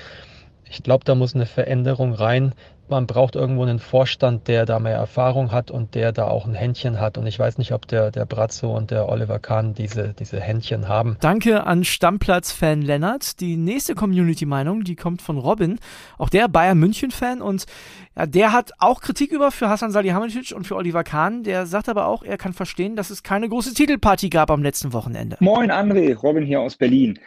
Ich 0.68 0.82
glaube, 0.82 1.04
da 1.04 1.14
muss 1.14 1.34
eine 1.34 1.46
Veränderung 1.46 2.12
rein 2.12 2.52
man 2.88 3.06
braucht 3.06 3.36
irgendwo 3.36 3.62
einen 3.62 3.78
Vorstand, 3.78 4.48
der 4.48 4.66
da 4.66 4.78
mehr 4.78 4.96
Erfahrung 4.96 5.52
hat 5.52 5.70
und 5.70 5.94
der 5.94 6.12
da 6.12 6.26
auch 6.28 6.46
ein 6.46 6.54
Händchen 6.54 7.00
hat. 7.00 7.18
Und 7.18 7.26
ich 7.26 7.38
weiß 7.38 7.58
nicht, 7.58 7.72
ob 7.72 7.86
der, 7.86 8.10
der 8.10 8.26
Brazzo 8.26 8.76
und 8.76 8.90
der 8.90 9.08
Oliver 9.08 9.38
Kahn 9.38 9.74
diese, 9.74 10.14
diese 10.18 10.40
Händchen 10.40 10.88
haben. 10.88 11.16
Danke 11.20 11.64
an 11.64 11.84
Stammplatz-Fan 11.84 12.82
Lennart. 12.82 13.40
Die 13.40 13.56
nächste 13.56 13.94
Community-Meinung, 13.94 14.84
die 14.84 14.96
kommt 14.96 15.22
von 15.22 15.38
Robin. 15.38 15.78
Auch 16.18 16.28
der 16.28 16.48
Bayern 16.48 16.78
München-Fan 16.78 17.42
und 17.42 17.66
ja, 18.16 18.26
der 18.26 18.52
hat 18.52 18.72
auch 18.78 19.00
Kritik 19.00 19.32
über 19.32 19.50
für 19.50 19.68
Hassan 19.68 19.90
Salihamidzic 19.90 20.56
und 20.56 20.66
für 20.66 20.76
Oliver 20.76 21.04
Kahn. 21.04 21.42
Der 21.42 21.66
sagt 21.66 21.88
aber 21.88 22.06
auch, 22.06 22.22
er 22.22 22.38
kann 22.38 22.52
verstehen, 22.52 22.96
dass 22.96 23.10
es 23.10 23.22
keine 23.22 23.48
große 23.48 23.74
Titelparty 23.74 24.30
gab 24.30 24.50
am 24.50 24.62
letzten 24.62 24.92
Wochenende. 24.92 25.36
Moin 25.40 25.70
André, 25.70 26.16
Robin 26.16 26.44
hier 26.44 26.60
aus 26.60 26.76
Berlin. 26.76 27.18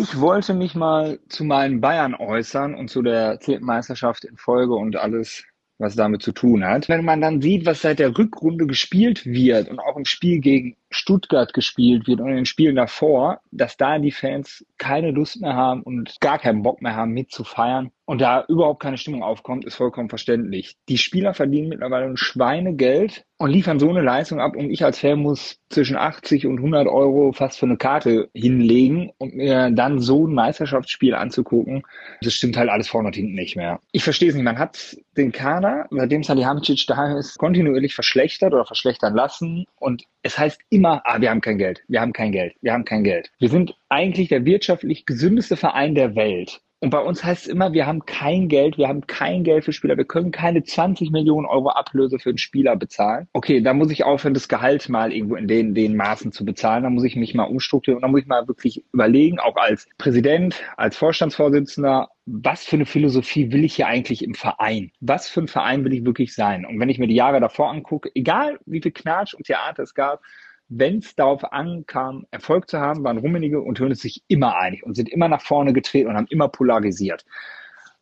Ich 0.00 0.20
wollte 0.20 0.54
mich 0.54 0.76
mal 0.76 1.18
zu 1.28 1.42
meinen 1.42 1.80
Bayern 1.80 2.14
äußern 2.14 2.76
und 2.76 2.88
zu 2.88 3.02
der 3.02 3.40
zehnten 3.40 3.66
Meisterschaft 3.66 4.24
in 4.24 4.36
Folge 4.36 4.74
und 4.74 4.94
alles, 4.94 5.44
was 5.78 5.96
damit 5.96 6.22
zu 6.22 6.30
tun 6.30 6.64
hat. 6.64 6.88
Wenn 6.88 7.04
man 7.04 7.20
dann 7.20 7.42
sieht, 7.42 7.66
was 7.66 7.82
seit 7.82 7.98
der 7.98 8.16
Rückrunde 8.16 8.66
gespielt 8.66 9.26
wird 9.26 9.68
und 9.68 9.80
auch 9.80 9.96
im 9.96 10.04
Spiel 10.04 10.38
gegen 10.38 10.76
Stuttgart 10.90 11.52
gespielt 11.52 12.06
wird 12.06 12.20
und 12.20 12.28
in 12.30 12.36
den 12.36 12.46
Spielen 12.46 12.76
davor, 12.76 13.40
dass 13.50 13.76
da 13.76 13.98
die 13.98 14.12
Fans 14.12 14.64
keine 14.78 15.10
Lust 15.10 15.40
mehr 15.40 15.54
haben 15.54 15.82
und 15.82 16.20
gar 16.20 16.38
keinen 16.38 16.62
Bock 16.62 16.82
mehr 16.82 16.96
haben 16.96 17.12
mitzufeiern 17.12 17.90
und 18.08 18.22
da 18.22 18.42
überhaupt 18.48 18.80
keine 18.80 18.96
Stimmung 18.96 19.22
aufkommt, 19.22 19.66
ist 19.66 19.74
vollkommen 19.74 20.08
verständlich. 20.08 20.76
Die 20.88 20.96
Spieler 20.96 21.34
verdienen 21.34 21.68
mittlerweile 21.68 22.06
ein 22.06 22.16
Schweinegeld 22.16 23.26
und 23.36 23.50
liefern 23.50 23.78
so 23.78 23.90
eine 23.90 24.00
Leistung 24.00 24.40
ab 24.40 24.56
und 24.56 24.70
ich 24.70 24.82
als 24.82 24.98
Fan 24.98 25.18
muss 25.20 25.58
zwischen 25.68 25.96
80 25.96 26.46
und 26.46 26.56
100 26.56 26.86
Euro 26.88 27.32
fast 27.32 27.58
für 27.58 27.66
eine 27.66 27.76
Karte 27.76 28.30
hinlegen 28.32 29.10
und 29.18 29.34
mir 29.34 29.70
dann 29.70 30.00
so 30.00 30.26
ein 30.26 30.32
Meisterschaftsspiel 30.32 31.14
anzugucken, 31.14 31.82
das 32.22 32.32
stimmt 32.32 32.56
halt 32.56 32.70
alles 32.70 32.88
vorne 32.88 33.08
und 33.08 33.16
hinten 33.16 33.34
nicht 33.34 33.56
mehr. 33.56 33.78
Ich 33.92 34.04
verstehe 34.04 34.30
es 34.30 34.34
nicht, 34.34 34.44
man 34.44 34.58
hat 34.58 34.96
den 35.18 35.30
Kader, 35.30 35.86
seitdem 35.90 36.22
Salihamidzic 36.22 36.86
da 36.86 37.18
ist, 37.18 37.36
kontinuierlich 37.36 37.94
verschlechtert 37.94 38.54
oder 38.54 38.64
verschlechtern 38.64 39.14
lassen 39.14 39.66
und 39.76 40.04
es 40.22 40.38
heißt 40.38 40.62
immer, 40.78 41.02
ah, 41.04 41.20
wir 41.20 41.30
haben 41.30 41.40
kein 41.40 41.58
Geld, 41.58 41.82
wir 41.88 42.00
haben 42.00 42.12
kein 42.12 42.30
Geld, 42.30 42.54
wir 42.60 42.72
haben 42.72 42.84
kein 42.84 43.02
Geld. 43.02 43.30
Wir 43.40 43.48
sind 43.48 43.76
eigentlich 43.88 44.28
der 44.28 44.44
wirtschaftlich 44.44 45.06
gesündeste 45.06 45.56
Verein 45.56 45.94
der 45.94 46.14
Welt. 46.14 46.60
Und 46.80 46.90
bei 46.90 47.00
uns 47.00 47.24
heißt 47.24 47.46
es 47.46 47.48
immer, 47.48 47.72
wir 47.72 47.86
haben 47.86 48.06
kein 48.06 48.46
Geld, 48.46 48.78
wir 48.78 48.86
haben 48.86 49.04
kein 49.08 49.42
Geld 49.42 49.64
für 49.64 49.72
Spieler, 49.72 49.96
wir 49.96 50.04
können 50.04 50.30
keine 50.30 50.62
20 50.62 51.10
Millionen 51.10 51.44
Euro 51.44 51.70
Ablöse 51.70 52.20
für 52.20 52.28
einen 52.28 52.38
Spieler 52.38 52.76
bezahlen. 52.76 53.26
Okay, 53.32 53.60
da 53.60 53.74
muss 53.74 53.90
ich 53.90 54.04
aufhören, 54.04 54.34
das 54.34 54.46
Gehalt 54.46 54.88
mal 54.88 55.12
irgendwo 55.12 55.34
in 55.34 55.48
den, 55.48 55.74
den 55.74 55.96
Maßen 55.96 56.30
zu 56.30 56.44
bezahlen. 56.44 56.84
Da 56.84 56.90
muss 56.90 57.02
ich 57.02 57.16
mich 57.16 57.34
mal 57.34 57.44
umstrukturieren 57.44 57.96
und 57.96 58.02
da 58.02 58.08
muss 58.08 58.20
ich 58.20 58.28
mal 58.28 58.46
wirklich 58.46 58.84
überlegen, 58.92 59.40
auch 59.40 59.56
als 59.56 59.88
Präsident, 59.98 60.62
als 60.76 60.96
Vorstandsvorsitzender, 60.96 62.10
was 62.26 62.62
für 62.62 62.76
eine 62.76 62.86
Philosophie 62.86 63.50
will 63.50 63.64
ich 63.64 63.74
hier 63.74 63.88
eigentlich 63.88 64.22
im 64.22 64.34
Verein? 64.34 64.92
Was 65.00 65.28
für 65.28 65.40
ein 65.40 65.48
Verein 65.48 65.84
will 65.84 65.94
ich 65.94 66.04
wirklich 66.04 66.32
sein? 66.32 66.64
Und 66.64 66.78
wenn 66.78 66.90
ich 66.90 67.00
mir 67.00 67.08
die 67.08 67.14
Jahre 67.16 67.40
davor 67.40 67.70
angucke, 67.70 68.10
egal 68.14 68.60
wie 68.66 68.80
viel 68.80 68.92
Knatsch 68.92 69.34
und 69.34 69.46
Theater 69.46 69.82
es 69.82 69.94
gab, 69.94 70.20
wenn 70.68 70.98
es 70.98 71.14
darauf 71.14 71.52
ankam, 71.52 72.26
Erfolg 72.30 72.68
zu 72.68 72.78
haben, 72.78 73.02
waren 73.04 73.18
Rummenigge 73.18 73.60
und 73.60 73.80
Hönes 73.80 74.00
sich 74.00 74.22
immer 74.28 74.56
einig 74.56 74.84
und 74.84 74.94
sind 74.94 75.08
immer 75.08 75.28
nach 75.28 75.42
vorne 75.42 75.72
getreten 75.72 76.08
und 76.08 76.16
haben 76.16 76.26
immer 76.28 76.48
polarisiert. 76.48 77.24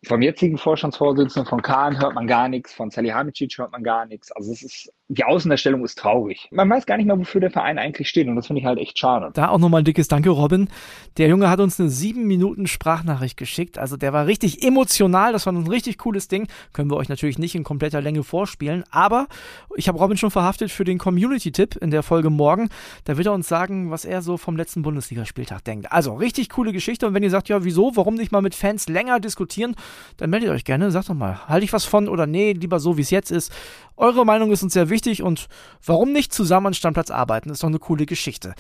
Vom 0.05 0.23
jetzigen 0.23 0.59
Vorstandsvorsitzenden 0.59 1.49
von 1.49 1.63
Kahn 1.63 2.01
hört 2.01 2.15
man 2.15 2.27
gar 2.27 2.49
nichts, 2.49 2.73
von 2.73 2.91
Salihamidzic 2.91 3.59
hört 3.59 3.73
man 3.73 3.83
gar 3.83 4.07
nichts. 4.07 4.31
Also 4.33 4.53
es 4.53 4.63
ist 4.63 4.93
die 5.09 5.23
Außendarstellung 5.23 5.85
ist 5.85 5.99
traurig. 5.99 6.49
Man 6.51 6.69
weiß 6.69 6.85
gar 6.85 6.97
nicht 6.97 7.07
mehr, 7.07 7.19
wofür 7.19 7.41
der 7.41 7.53
Verein 7.53 7.79
eigentlich 7.79 8.09
steht 8.09 8.27
und 8.27 8.35
das 8.35 8.49
finde 8.49 8.61
ich 8.61 8.67
halt 8.67 8.79
echt 8.79 8.99
schade. 8.99 9.31
Da 9.35 9.49
auch 9.49 9.59
nochmal 9.59 9.83
ein 9.83 9.85
dickes 9.85 10.09
Danke, 10.09 10.31
Robin. 10.31 10.69
Der 11.17 11.29
Junge 11.29 11.49
hat 11.49 11.61
uns 11.61 11.79
eine 11.79 11.91
sieben 11.91 12.27
Minuten 12.27 12.67
Sprachnachricht 12.67 13.37
geschickt. 13.37 13.79
Also 13.79 13.97
der 13.97 14.13
war 14.13 14.27
richtig 14.27 14.65
emotional. 14.65 15.33
Das 15.33 15.47
war 15.47 15.53
ein 15.53 15.67
richtig 15.69 15.99
cooles 15.99 16.27
Ding. 16.27 16.49
Können 16.73 16.91
wir 16.91 16.97
euch 16.97 17.09
natürlich 17.09 17.39
nicht 17.39 17.55
in 17.55 17.63
kompletter 17.63 18.01
Länge 18.01 18.25
vorspielen. 18.25 18.83
Aber 18.91 19.29
ich 19.77 19.87
habe 19.87 19.99
Robin 19.99 20.17
schon 20.17 20.33
verhaftet 20.33 20.73
für 20.73 20.85
den 20.85 20.99
Community-Tipp 20.99 21.77
in 21.77 21.93
der 21.93 22.03
Folge 22.03 22.29
morgen. 22.29 22.69
Da 23.05 23.17
wird 23.17 23.29
er 23.29 23.33
uns 23.33 23.47
sagen, 23.47 23.93
was 23.93 24.05
er 24.05 24.23
so 24.23 24.37
vom 24.37 24.57
letzten 24.57 24.83
Bundesligaspieltag 24.83 25.63
denkt. 25.65 25.93
Also 25.93 26.15
richtig 26.15 26.51
coole 26.51 26.73
Geschichte. 26.73 27.07
Und 27.07 27.15
wenn 27.15 27.23
ihr 27.23 27.31
sagt, 27.31 27.49
ja, 27.49 27.63
wieso, 27.63 27.93
warum 27.95 28.15
nicht 28.15 28.33
mal 28.33 28.43
mit 28.43 28.57
Fans 28.57 28.89
länger 28.89 29.21
diskutieren, 29.21 29.77
dann 30.17 30.31
meldet 30.31 30.51
euch 30.51 30.65
gerne. 30.65 30.91
Sagt 30.91 31.11
doch 31.11 31.15
mal, 31.15 31.47
halte 31.47 31.65
ich 31.65 31.73
was 31.73 31.85
von 31.85 32.09
oder 32.09 32.27
nee, 32.27 32.53
lieber 32.53 32.81
so, 32.81 32.97
wie 32.97 33.03
es 33.03 33.11
jetzt 33.11 33.31
ist. 33.31 33.53
Eure 33.99 34.27
Meinung 34.27 34.53
ist 34.53 34.63
uns 34.63 34.75
sehr 34.75 34.91
wichtig 34.91 34.96
und 35.23 35.49
warum 35.85 36.13
nicht 36.13 36.33
zusammen 36.33 36.69
an 36.69 36.75
Stammplatz 36.75 37.11
arbeiten? 37.11 37.51
Ist 37.51 37.63
doch 37.63 37.69
eine 37.69 37.79
coole 37.79 38.07
Geschichte. 38.07 38.55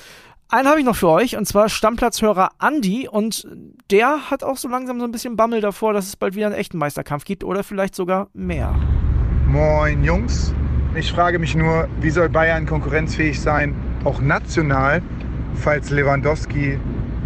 Einen 0.49 0.69
habe 0.69 0.78
ich 0.78 0.85
noch 0.85 0.95
für 0.95 1.09
euch 1.09 1.37
und 1.37 1.45
zwar 1.47 1.69
Stammplatzhörer 1.69 2.50
Andy 2.61 3.09
und 3.09 3.49
der 3.90 4.31
hat 4.31 4.45
auch 4.45 4.57
so 4.57 4.69
langsam 4.69 5.00
so 5.00 5.05
ein 5.05 5.11
bisschen 5.11 5.37
Bammel 5.37 5.61
davor, 5.61 5.93
dass 5.93 6.07
es 6.07 6.14
bald 6.14 6.37
wieder 6.37 6.47
einen 6.47 6.55
echten 6.55 6.78
Meisterkampf 6.78 7.25
gibt 7.25 7.43
oder 7.43 7.64
vielleicht 7.64 7.97
sogar 7.97 8.28
mehr. 8.33 8.73
Moin 9.49 10.05
Jungs, 10.05 10.55
ich 10.95 11.11
frage 11.11 11.40
mich 11.40 11.57
nur, 11.57 11.88
wie 12.00 12.11
soll 12.11 12.28
Bayern 12.28 12.64
konkurrenzfähig 12.64 13.40
sein, 13.40 13.75
auch 14.05 14.21
national, 14.21 15.02
falls 15.55 15.90
Lewandowski 15.90 16.78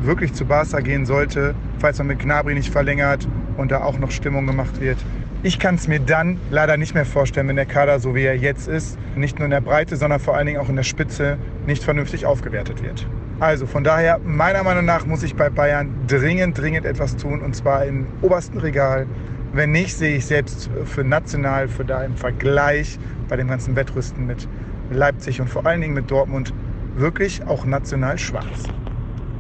wirklich 0.03 0.33
zu 0.33 0.47
Barca 0.47 0.81
gehen 0.81 1.05
sollte, 1.05 1.55
falls 1.79 1.99
man 1.99 2.07
mit 2.07 2.21
Gnabry 2.21 2.55
nicht 2.55 2.71
verlängert 2.71 3.29
und 3.59 3.71
da 3.71 3.83
auch 3.83 3.99
noch 3.99 4.11
Stimmung 4.11 4.47
gemacht 4.47 4.81
wird. 4.81 4.99
Ich 5.43 5.59
kann 5.59 5.77
es 5.77 5.89
mir 5.89 6.01
dann 6.01 6.39
leider 6.51 6.77
nicht 6.77 6.95
mehr 6.95 7.07
vorstellen, 7.07 7.49
wenn 7.49 7.57
der 7.57 7.65
Kader 7.65 7.99
so 7.99 8.15
wie 8.15 8.25
er 8.25 8.37
jetzt 8.37 8.69
ist, 8.69 8.99
nicht 9.17 9.39
nur 9.39 9.47
in 9.47 9.51
der 9.51 9.63
Breite, 9.63 9.97
sondern 9.97 10.21
vor 10.21 10.37
allen 10.37 10.47
Dingen 10.47 10.61
auch 10.61 10.69
in 10.69 10.77
der 10.77 10.83
Spitze 10.83 11.39
nicht 11.67 11.83
vernünftig 11.83 12.27
aufgewertet 12.27 12.83
wird. 12.83 13.07
Also 13.39 13.67
von 13.67 13.83
daher, 13.83 14.21
meiner 14.23 14.63
Meinung 14.63 14.85
nach 14.85 15.07
muss 15.07 15.23
ich 15.23 15.37
bei 15.37 15.49
Bayern 15.49 15.95
dringend, 16.07 16.59
dringend 16.59 16.85
etwas 16.85 17.17
tun 17.17 17.41
und 17.41 17.57
zwar 17.57 17.87
im 17.87 18.07
obersten 18.21 18.59
Regal. 18.59 19.07
Wenn 19.55 19.73
nicht, 19.73 19.97
sehe 19.97 20.19
ich 20.19 20.27
selbst 20.27 20.69
für 20.85 21.05
national, 21.05 21.69
für 21.69 21.87
da 21.87 22.05
im 22.05 22.17
Vergleich 22.17 22.99
bei 23.27 23.37
dem 23.37 23.49
ganzen 23.49 23.77
Wettrüsten 23.77 24.27
mit 24.27 24.47
Leipzig 24.91 25.41
und 25.41 25.49
vor 25.49 25.65
allen 25.65 25.81
Dingen 25.81 25.95
mit 25.95 26.11
Dortmund 26.11 26.53
wirklich 26.97 27.47
auch 27.47 27.65
national 27.65 28.19
schwarz. 28.19 28.69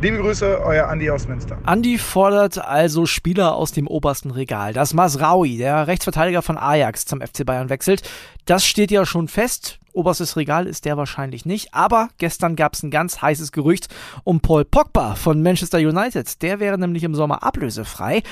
Liebe 0.02 0.16
Grüße, 0.16 0.62
euer 0.64 0.88
Andi 0.88 1.10
aus 1.10 1.28
Münster. 1.28 1.58
Andi 1.64 1.98
fordert 1.98 2.56
also 2.56 3.04
Spieler 3.04 3.54
aus 3.54 3.72
dem 3.72 3.86
obersten 3.86 4.30
Regal. 4.30 4.72
Dass 4.72 4.94
Masraui, 4.94 5.58
der 5.58 5.88
Rechtsverteidiger 5.88 6.40
von 6.40 6.56
Ajax, 6.56 7.04
zum 7.04 7.20
FC 7.20 7.44
Bayern 7.44 7.68
wechselt, 7.68 8.08
das 8.46 8.64
steht 8.64 8.90
ja 8.90 9.04
schon 9.04 9.28
fest. 9.28 9.78
Oberstes 9.92 10.38
Regal 10.38 10.66
ist 10.66 10.86
der 10.86 10.96
wahrscheinlich 10.96 11.44
nicht. 11.44 11.74
Aber 11.74 12.08
gestern 12.16 12.56
gab 12.56 12.72
es 12.72 12.82
ein 12.82 12.90
ganz 12.90 13.20
heißes 13.20 13.52
Gerücht 13.52 13.88
um 14.24 14.40
Paul 14.40 14.64
Pogba 14.64 15.16
von 15.16 15.42
Manchester 15.42 15.76
United. 15.76 16.40
Der 16.40 16.60
wäre 16.60 16.78
nämlich 16.78 17.04
im 17.04 17.14
Sommer 17.14 17.42
ablösefrei. 17.42 18.22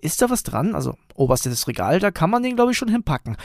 Ist 0.00 0.22
da 0.22 0.30
was 0.30 0.44
dran? 0.44 0.76
Also 0.76 0.94
oberstes 1.16 1.66
Regal, 1.66 1.98
da 1.98 2.12
kann 2.12 2.30
man 2.30 2.44
den 2.44 2.54
glaube 2.54 2.70
ich 2.70 2.78
schon 2.78 2.88
hinpacken. 2.88 3.36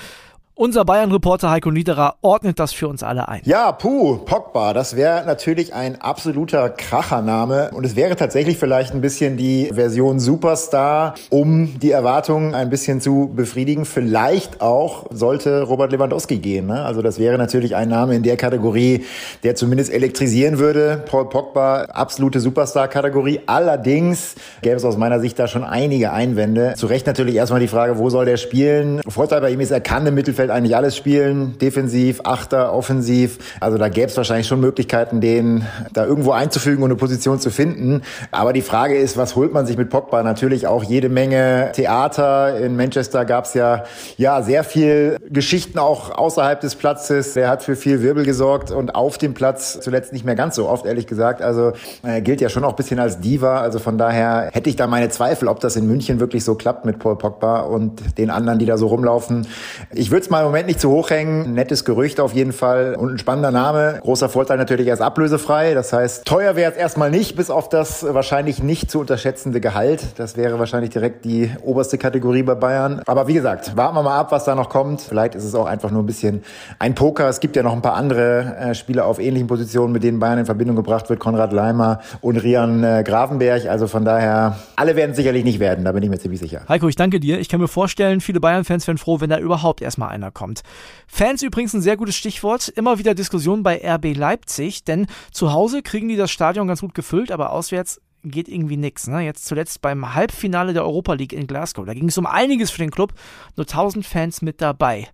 Unser 0.54 0.84
Bayern-Reporter 0.84 1.50
Heiko 1.50 1.72
Niederer 1.72 2.16
ordnet 2.22 2.60
das 2.60 2.74
für 2.74 2.90
uns 2.90 3.04
alle 3.04 3.30
ein. 3.30 3.42
Ja, 3.46 3.72
puh, 3.72 4.18
Pogba, 4.18 4.74
das 4.74 4.98
wäre 4.98 5.26
natürlich 5.26 5.74
ein 5.74 6.02
absoluter 6.02 6.70
Krachername 6.70 7.72
und 7.74 7.86
es 7.86 7.96
wäre 7.96 8.18
tatsächlich 8.18 8.58
vielleicht 8.58 8.94
ein 8.94 9.00
bisschen 9.00 9.38
die 9.38 9.72
Version 9.74 10.20
Superstar, 10.20 11.16
um 11.30 11.80
die 11.80 11.92
Erwartungen 11.92 12.54
ein 12.54 12.70
bisschen 12.70 13.00
zu 13.00 13.32
befriedigen. 13.34 13.86
Vielleicht 13.86 14.62
auch 14.62 15.06
sollte 15.10 15.62
Robert 15.64 15.94
Lewandowski 15.94 16.38
gehen. 16.38 16.68
Ne? 16.68 16.84
Also 16.84 17.02
das 17.02 17.18
wäre 17.18 17.38
natürlich 17.38 17.76
ein 17.76 17.88
Name 17.88 18.14
in 18.16 18.22
der 18.22 18.36
Kategorie, 18.36 19.06
der 19.44 19.56
zumindest 19.56 19.92
elektrisieren 19.92 20.60
würde. 20.60 21.02
Paul 21.10 21.30
Pogba, 21.30 21.84
absolute 21.94 22.42
Superstar-Kategorie. 22.42 23.40
Allerdings 23.46 24.36
gäbe 24.62 24.76
es 24.76 24.84
aus 24.84 24.98
meiner 24.98 25.22
Sicht 25.22 25.40
da 25.40 25.48
schon 25.48 25.64
einige 25.64 26.12
Einwände. 26.12 26.74
Zu 26.76 26.88
Recht 26.88 27.08
natürlich 27.08 27.36
erstmal 27.36 27.62
die 27.62 27.70
Frage, 27.70 27.98
wo 27.98 28.10
soll 28.10 28.26
der 28.26 28.38
spielen? 28.38 29.02
Vorteil 29.08 29.40
bei 29.42 29.50
ihm 29.52 29.62
ist, 29.62 29.72
er 29.72 29.82
kann 29.82 30.06
im 30.06 30.14
Mittelfeld 30.14 30.51
eigentlich 30.52 30.76
alles 30.76 30.96
spielen, 30.96 31.58
defensiv, 31.60 32.22
Achter, 32.24 32.74
offensiv. 32.74 33.38
Also 33.60 33.78
da 33.78 33.90
gäbe 33.90 34.08
es 34.08 34.18
wahrscheinlich 34.18 34.48
schon 34.48 34.60
Möglichkeiten, 34.60 35.22
den 35.22 35.66
da 35.94 36.06
irgendwo 36.06 36.32
einzufügen 36.32 36.84
und 36.84 36.90
eine 36.90 36.98
Position 36.98 37.40
zu 37.40 37.50
finden. 37.50 38.02
Aber 38.32 38.54
die 38.54 38.62
Frage 38.62 38.98
ist, 38.98 39.18
was 39.18 39.36
holt 39.36 39.54
man 39.54 39.66
sich 39.66 39.78
mit 39.78 39.90
Pogba? 39.90 40.24
Natürlich 40.24 40.68
auch 40.68 40.84
jede 40.84 41.10
Menge 41.10 41.72
Theater. 41.74 42.58
In 42.58 42.76
Manchester 42.76 43.26
gab 43.26 43.46
es 43.46 43.54
ja, 43.54 43.84
ja 44.18 44.42
sehr 44.42 44.64
viel 44.64 45.18
Geschichten 45.30 45.80
auch 45.80 46.12
außerhalb 46.12 46.60
des 46.60 46.76
Platzes. 46.76 47.34
Der 47.34 47.50
hat 47.50 47.64
für 47.64 47.76
viel 47.76 48.02
Wirbel 48.02 48.26
gesorgt 48.26 48.72
und 48.72 48.96
auf 48.96 49.18
dem 49.18 49.34
Platz 49.34 49.80
zuletzt 49.82 50.14
nicht 50.14 50.26
mehr 50.26 50.36
ganz 50.36 50.56
so 50.56 50.68
oft, 50.68 50.86
ehrlich 50.86 51.08
gesagt. 51.08 51.42
Also 51.42 51.74
äh, 52.04 52.22
gilt 52.22 52.42
ja 52.42 52.50
schon 52.50 52.64
auch 52.64 52.74
bisschen 52.74 53.00
als 53.00 53.20
Diva. 53.20 53.62
Also 53.62 53.80
von 53.80 53.98
daher 53.98 54.50
hätte 54.52 54.70
ich 54.70 54.76
da 54.76 54.88
meine 54.88 55.10
Zweifel, 55.10 55.48
ob 55.48 55.60
das 55.60 55.76
in 55.76 55.88
München 55.88 56.20
wirklich 56.20 56.44
so 56.44 56.56
klappt 56.56 56.86
mit 56.86 57.00
Paul 57.00 57.18
Pogba 57.18 57.62
und 57.62 58.18
den 58.18 58.30
anderen, 58.30 58.60
die 58.60 58.66
da 58.66 58.78
so 58.78 58.88
rumlaufen. 58.88 59.48
Ich 59.94 60.12
würde 60.12 60.24
mal 60.32 60.40
im 60.40 60.46
Moment 60.46 60.68
nicht 60.68 60.80
zu 60.80 60.90
hoch 60.90 61.10
hängen. 61.10 61.54
Nettes 61.54 61.86
Gerücht 61.86 62.20
auf 62.20 62.34
jeden 62.34 62.54
Fall 62.54 62.96
und 62.96 63.14
ein 63.14 63.18
spannender 63.20 63.52
Name. 63.52 64.00
Großer 64.02 64.30
Vorteil 64.30 64.58
natürlich, 64.58 64.88
er 64.88 64.94
ist 64.94 65.02
ablösefrei. 65.02 65.74
Das 65.74 65.94
heißt, 65.94 66.26
teuer 66.26 66.56
wäre 66.56 66.72
es 66.72 66.78
erstmal 66.78 67.12
nicht, 67.12 67.36
bis 67.36 67.50
auf 67.50 67.70
das 67.70 68.04
wahrscheinlich 68.04 68.64
nicht 68.64 68.90
zu 68.90 69.00
unterschätzende 69.02 69.60
Gehalt. 69.62 70.02
Das 70.16 70.38
wäre 70.38 70.58
wahrscheinlich 70.58 70.90
direkt 70.90 71.26
die 71.26 71.52
oberste 71.64 71.98
Kategorie 71.98 72.44
bei 72.44 72.56
Bayern. 72.56 73.02
Aber 73.06 73.28
wie 73.28 73.34
gesagt, 73.34 73.76
warten 73.76 73.96
wir 73.96 74.04
mal 74.04 74.18
ab, 74.18 74.32
was 74.32 74.46
da 74.46 74.56
noch 74.56 74.70
kommt. 74.70 75.02
Vielleicht 75.02 75.36
ist 75.36 75.44
es 75.44 75.54
auch 75.54 75.66
einfach 75.66 75.92
nur 75.92 76.02
ein 76.02 76.06
bisschen 76.06 76.44
ein 76.80 76.96
Poker. 76.96 77.28
Es 77.28 77.42
gibt 77.42 77.56
ja 77.56 77.64
noch 77.64 77.74
ein 77.74 77.82
paar 77.82 77.96
andere 77.96 78.56
äh, 78.58 78.74
Spieler 78.74 79.06
auf 79.06 79.20
ähnlichen 79.20 79.48
Positionen, 79.48 79.92
mit 79.92 80.04
denen 80.04 80.20
Bayern 80.20 80.40
in 80.40 80.46
Verbindung 80.46 80.78
gebracht 80.78 81.10
wird. 81.10 81.20
Konrad 81.20 81.52
Leimer 81.52 82.00
und 82.22 82.38
Rian 82.38 82.84
äh, 82.84 83.04
Grafenberg. 83.06 83.66
Also 83.68 83.88
von 83.88 84.06
daher, 84.06 84.58
alle 84.78 84.96
werden 84.96 85.12
es 85.12 85.18
sicherlich 85.18 85.44
nicht 85.44 85.60
werden. 85.60 85.84
Da 85.84 85.92
bin 85.92 86.04
ich 86.04 86.10
mir 86.10 86.20
ziemlich 86.20 86.40
sicher. 86.40 86.62
Heiko, 86.70 86.88
ich 86.88 86.96
danke 86.96 87.20
dir. 87.20 87.40
Ich 87.40 87.50
kann 87.50 87.60
mir 87.60 87.68
vorstellen, 87.68 88.22
viele 88.22 88.40
Bayern-Fans 88.40 88.88
wären 88.88 88.98
froh, 88.98 89.20
wenn 89.20 89.30
da 89.30 89.38
überhaupt 89.38 89.82
erstmal 89.82 90.10
einer 90.10 90.21
kommt. 90.30 90.62
Fans 91.08 91.42
übrigens 91.42 91.74
ein 91.74 91.82
sehr 91.82 91.98
gutes 91.98 92.16
Stichwort. 92.16 92.68
Immer 92.68 93.00
wieder 93.00 93.16
Diskussion 93.16 93.64
bei 93.64 93.82
RB 93.84 94.16
Leipzig, 94.16 94.84
denn 94.84 95.08
zu 95.32 95.54
Hause 95.54 95.82
kriegen 95.82 96.10
die 96.10 96.18
das 96.18 96.30
Stadion 96.30 96.68
ganz 96.68 96.82
gut 96.82 96.94
gefüllt, 96.94 97.32
aber 97.32 97.52
auswärts 97.52 98.00
geht 98.24 98.48
irgendwie 98.48 98.78
nix. 98.78 99.08
Ne? 99.08 99.22
Jetzt 99.22 99.46
zuletzt 99.46 99.82
beim 99.82 100.14
Halbfinale 100.14 100.74
der 100.74 100.84
Europa 100.84 101.14
League 101.14 101.34
in 101.34 101.48
Glasgow. 101.48 101.86
Da 101.86 101.94
ging 101.94 102.08
es 102.08 102.18
um 102.18 102.26
einiges 102.26 102.72
für 102.72 102.80
den 102.80 102.92
Club. 102.92 103.14
Nur 103.56 103.66
1000 103.66 104.06
Fans 104.06 104.42
mit 104.42 104.62
dabei. 104.62 105.08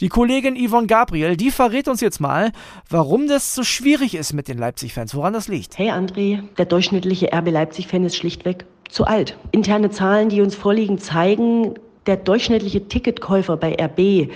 Die 0.00 0.08
Kollegin 0.08 0.56
Yvonne 0.56 0.86
Gabriel, 0.86 1.36
die 1.36 1.50
verrät 1.50 1.88
uns 1.88 2.00
jetzt 2.00 2.20
mal, 2.20 2.52
warum 2.88 3.28
das 3.28 3.54
so 3.54 3.64
schwierig 3.64 4.14
ist 4.14 4.32
mit 4.32 4.48
den 4.48 4.58
Leipzig-Fans. 4.58 5.14
Woran 5.14 5.32
das 5.32 5.48
liegt? 5.48 5.78
Hey 5.78 5.90
André, 5.90 6.42
der 6.56 6.66
durchschnittliche 6.66 7.30
RB 7.32 7.50
Leipzig-Fan 7.50 8.04
ist 8.04 8.16
schlichtweg 8.16 8.64
zu 8.88 9.04
alt. 9.04 9.36
Interne 9.50 9.90
Zahlen, 9.90 10.28
die 10.28 10.40
uns 10.40 10.54
vorliegen, 10.54 10.98
zeigen, 10.98 11.74
der 12.06 12.16
durchschnittliche 12.16 12.86
Ticketkäufer 12.86 13.56
bei 13.56 13.76
RB 13.80 14.30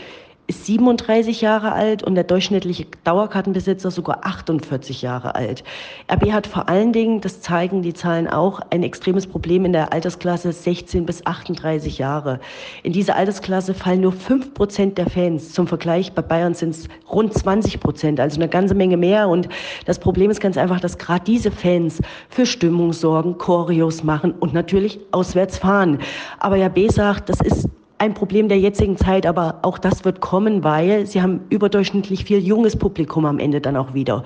ist 0.49 0.65
37 0.65 1.43
Jahre 1.43 1.73
alt 1.73 2.03
und 2.03 2.15
der 2.15 2.25
durchschnittliche 2.25 2.87
Dauerkartenbesitzer 3.05 3.91
sogar 3.91 4.25
48 4.25 5.03
Jahre 5.03 5.35
alt. 5.35 5.63
RB 6.11 6.33
hat 6.33 6.47
vor 6.47 6.71
allen 6.71 6.95
Dingen, 6.95 7.21
das 7.21 7.43
zeigen 7.43 7.83
die 7.83 7.93
Zahlen 7.93 8.27
auch, 8.27 8.61
ein 8.71 8.83
extremes 8.83 9.27
Problem 9.27 9.67
in 9.67 9.75
der 9.75 9.93
Altersklasse 9.93 10.51
16 10.53 11.05
bis 11.05 11.25
38 11.27 11.99
Jahre. 11.99 12.41
In 12.83 12.95
diese 12.95 13.15
Altersklasse 13.15 13.75
fallen 13.75 14.01
nur 14.01 14.13
5 14.13 14.55
Prozent 14.55 14.97
der 14.97 15.11
Fans. 15.11 15.53
Zum 15.53 15.67
Vergleich, 15.67 16.13
bei 16.13 16.23
Bayern 16.23 16.55
sind 16.55 16.71
es 16.71 16.89
rund 17.13 17.35
20 17.35 17.79
Prozent, 17.79 18.19
also 18.19 18.41
eine 18.41 18.49
ganze 18.49 18.75
Menge 18.75 18.97
mehr. 18.97 19.29
Und 19.29 19.51
das 19.85 19.99
Problem 19.99 20.31
ist 20.31 20.41
ganz 20.41 20.57
einfach, 20.57 20.81
dass 20.81 20.97
gerade 20.97 21.25
diese 21.25 21.51
Fans 21.51 22.01
für 22.31 22.47
Stimmung 22.47 22.95
sorgen, 22.95 23.37
Choreos 23.37 24.03
machen 24.03 24.33
und 24.33 24.55
natürlich 24.55 24.99
auswärts 25.13 25.59
fahren. 25.59 25.99
Aber 26.39 26.57
RB 26.57 26.91
sagt, 26.91 27.29
das 27.29 27.43
ist 27.43 27.69
ein 27.99 28.15
Problem 28.15 28.49
der 28.49 28.59
jetzigen 28.59 28.97
Zeit, 28.97 29.27
aber 29.27 29.59
auch 29.63 29.79
das 29.79 30.05
wird 30.05 30.21
kommen, 30.21 30.65
weil 30.65 31.07
sie 31.07 31.21
haben 31.21 31.41
überdurchschnittlich 31.51 32.25
viel 32.25 32.39
junges 32.39 32.77
Publikum 32.77 33.27
am 33.27 33.39
Ende 33.39 33.61
dann 33.61 33.77
auch 33.77 33.95
wieder. 33.95 34.25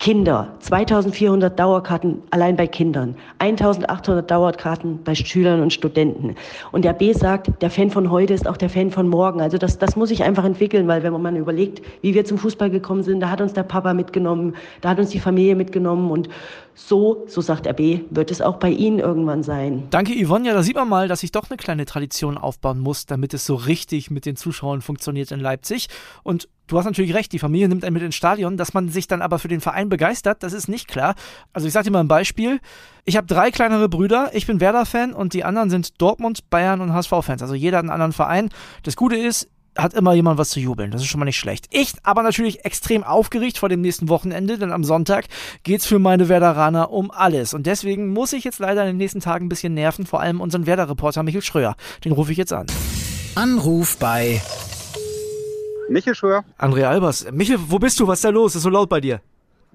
Kinder, 0.00 0.54
2400 0.58 1.58
Dauerkarten 1.58 2.22
allein 2.30 2.56
bei 2.56 2.66
Kindern, 2.66 3.16
1800 3.38 4.30
Dauerkarten 4.30 5.02
bei 5.02 5.14
Schülern 5.14 5.62
und 5.62 5.72
Studenten. 5.72 6.34
Und 6.72 6.84
der 6.84 6.92
B 6.92 7.12
sagt, 7.12 7.62
der 7.62 7.70
Fan 7.70 7.90
von 7.90 8.10
heute 8.10 8.34
ist 8.34 8.46
auch 8.46 8.58
der 8.58 8.68
Fan 8.68 8.90
von 8.90 9.08
morgen. 9.08 9.40
Also 9.40 9.56
das, 9.56 9.78
das 9.78 9.96
muss 9.96 10.10
sich 10.10 10.22
einfach 10.22 10.44
entwickeln, 10.44 10.88
weil 10.88 11.02
wenn 11.02 11.12
man 11.12 11.22
mal 11.22 11.36
überlegt, 11.36 11.80
wie 12.02 12.12
wir 12.12 12.26
zum 12.26 12.36
Fußball 12.36 12.68
gekommen 12.68 13.02
sind, 13.02 13.20
da 13.20 13.30
hat 13.30 13.40
uns 13.40 13.54
der 13.54 13.62
Papa 13.62 13.94
mitgenommen, 13.94 14.56
da 14.82 14.90
hat 14.90 14.98
uns 14.98 15.08
die 15.10 15.20
Familie 15.20 15.54
mitgenommen 15.54 16.10
und 16.10 16.28
so, 16.74 17.24
so 17.26 17.40
sagt 17.40 17.66
RB, 17.66 18.00
wird 18.10 18.30
es 18.30 18.42
auch 18.42 18.56
bei 18.56 18.70
Ihnen 18.70 18.98
irgendwann 18.98 19.42
sein. 19.42 19.84
Danke 19.90 20.12
Yvonne, 20.12 20.48
ja, 20.48 20.54
da 20.54 20.62
sieht 20.62 20.74
man 20.74 20.88
mal, 20.88 21.08
dass 21.08 21.20
sich 21.20 21.32
doch 21.32 21.48
eine 21.48 21.56
kleine 21.56 21.86
Tradition 21.86 22.36
aufbauen 22.36 22.80
muss, 22.80 23.06
damit 23.06 23.32
es 23.32 23.46
so 23.46 23.54
richtig 23.54 24.10
mit 24.10 24.26
den 24.26 24.36
Zuschauern 24.36 24.80
funktioniert 24.80 25.30
in 25.30 25.40
Leipzig. 25.40 25.88
Und 26.24 26.48
du 26.66 26.78
hast 26.78 26.84
natürlich 26.84 27.14
recht, 27.14 27.32
die 27.32 27.38
Familie 27.38 27.68
nimmt 27.68 27.84
einen 27.84 27.94
mit 27.94 28.02
ins 28.02 28.14
Stadion, 28.14 28.56
dass 28.56 28.74
man 28.74 28.88
sich 28.88 29.06
dann 29.06 29.22
aber 29.22 29.38
für 29.38 29.48
den 29.48 29.60
Verein 29.60 29.88
begeistert, 29.88 30.42
das 30.42 30.52
ist 30.52 30.68
nicht 30.68 30.88
klar. 30.88 31.14
Also 31.52 31.66
ich 31.66 31.72
sage 31.72 31.84
dir 31.84 31.90
mal 31.90 32.00
ein 32.00 32.08
Beispiel. 32.08 32.60
Ich 33.04 33.16
habe 33.16 33.26
drei 33.26 33.50
kleinere 33.50 33.88
Brüder, 33.88 34.30
ich 34.32 34.46
bin 34.46 34.60
Werder-Fan 34.60 35.12
und 35.12 35.34
die 35.34 35.44
anderen 35.44 35.70
sind 35.70 36.00
Dortmund, 36.00 36.48
Bayern 36.50 36.80
und 36.80 36.92
HSV-Fans. 36.92 37.42
Also 37.42 37.54
jeder 37.54 37.78
hat 37.78 37.84
einen 37.84 37.90
anderen 37.90 38.12
Verein. 38.12 38.48
Das 38.82 38.96
Gute 38.96 39.16
ist, 39.16 39.48
hat 39.76 39.94
immer 39.94 40.14
jemand 40.14 40.38
was 40.38 40.50
zu 40.50 40.60
jubeln. 40.60 40.90
Das 40.90 41.02
ist 41.02 41.08
schon 41.08 41.18
mal 41.18 41.24
nicht 41.24 41.38
schlecht. 41.38 41.66
Ich 41.70 41.94
aber 42.02 42.22
natürlich 42.22 42.64
extrem 42.64 43.04
aufgeregt 43.04 43.58
vor 43.58 43.68
dem 43.68 43.80
nächsten 43.80 44.08
Wochenende, 44.08 44.58
denn 44.58 44.72
am 44.72 44.84
Sonntag 44.84 45.26
geht's 45.62 45.86
für 45.86 45.98
meine 45.98 46.28
Werderaner 46.28 46.90
um 46.90 47.10
alles. 47.10 47.54
Und 47.54 47.66
deswegen 47.66 48.08
muss 48.12 48.32
ich 48.32 48.44
jetzt 48.44 48.58
leider 48.58 48.82
in 48.82 48.88
den 48.88 48.96
nächsten 48.98 49.20
Tagen 49.20 49.46
ein 49.46 49.48
bisschen 49.48 49.74
nerven, 49.74 50.06
vor 50.06 50.20
allem 50.20 50.40
unseren 50.40 50.66
Werder-Reporter 50.66 51.22
Michael 51.22 51.42
Schröer. 51.42 51.76
Den 52.04 52.12
rufe 52.12 52.32
ich 52.32 52.38
jetzt 52.38 52.52
an. 52.52 52.66
Anruf 53.34 53.96
bei 53.98 54.40
Michel 55.88 56.14
Schröer. 56.14 56.44
André 56.58 56.84
Albers. 56.84 57.30
Michel, 57.32 57.58
wo 57.68 57.78
bist 57.78 58.00
du? 58.00 58.06
Was 58.06 58.18
ist 58.18 58.24
da 58.24 58.30
los? 58.30 58.54
Ist 58.54 58.62
so 58.62 58.70
laut 58.70 58.88
bei 58.88 59.00
dir? 59.00 59.20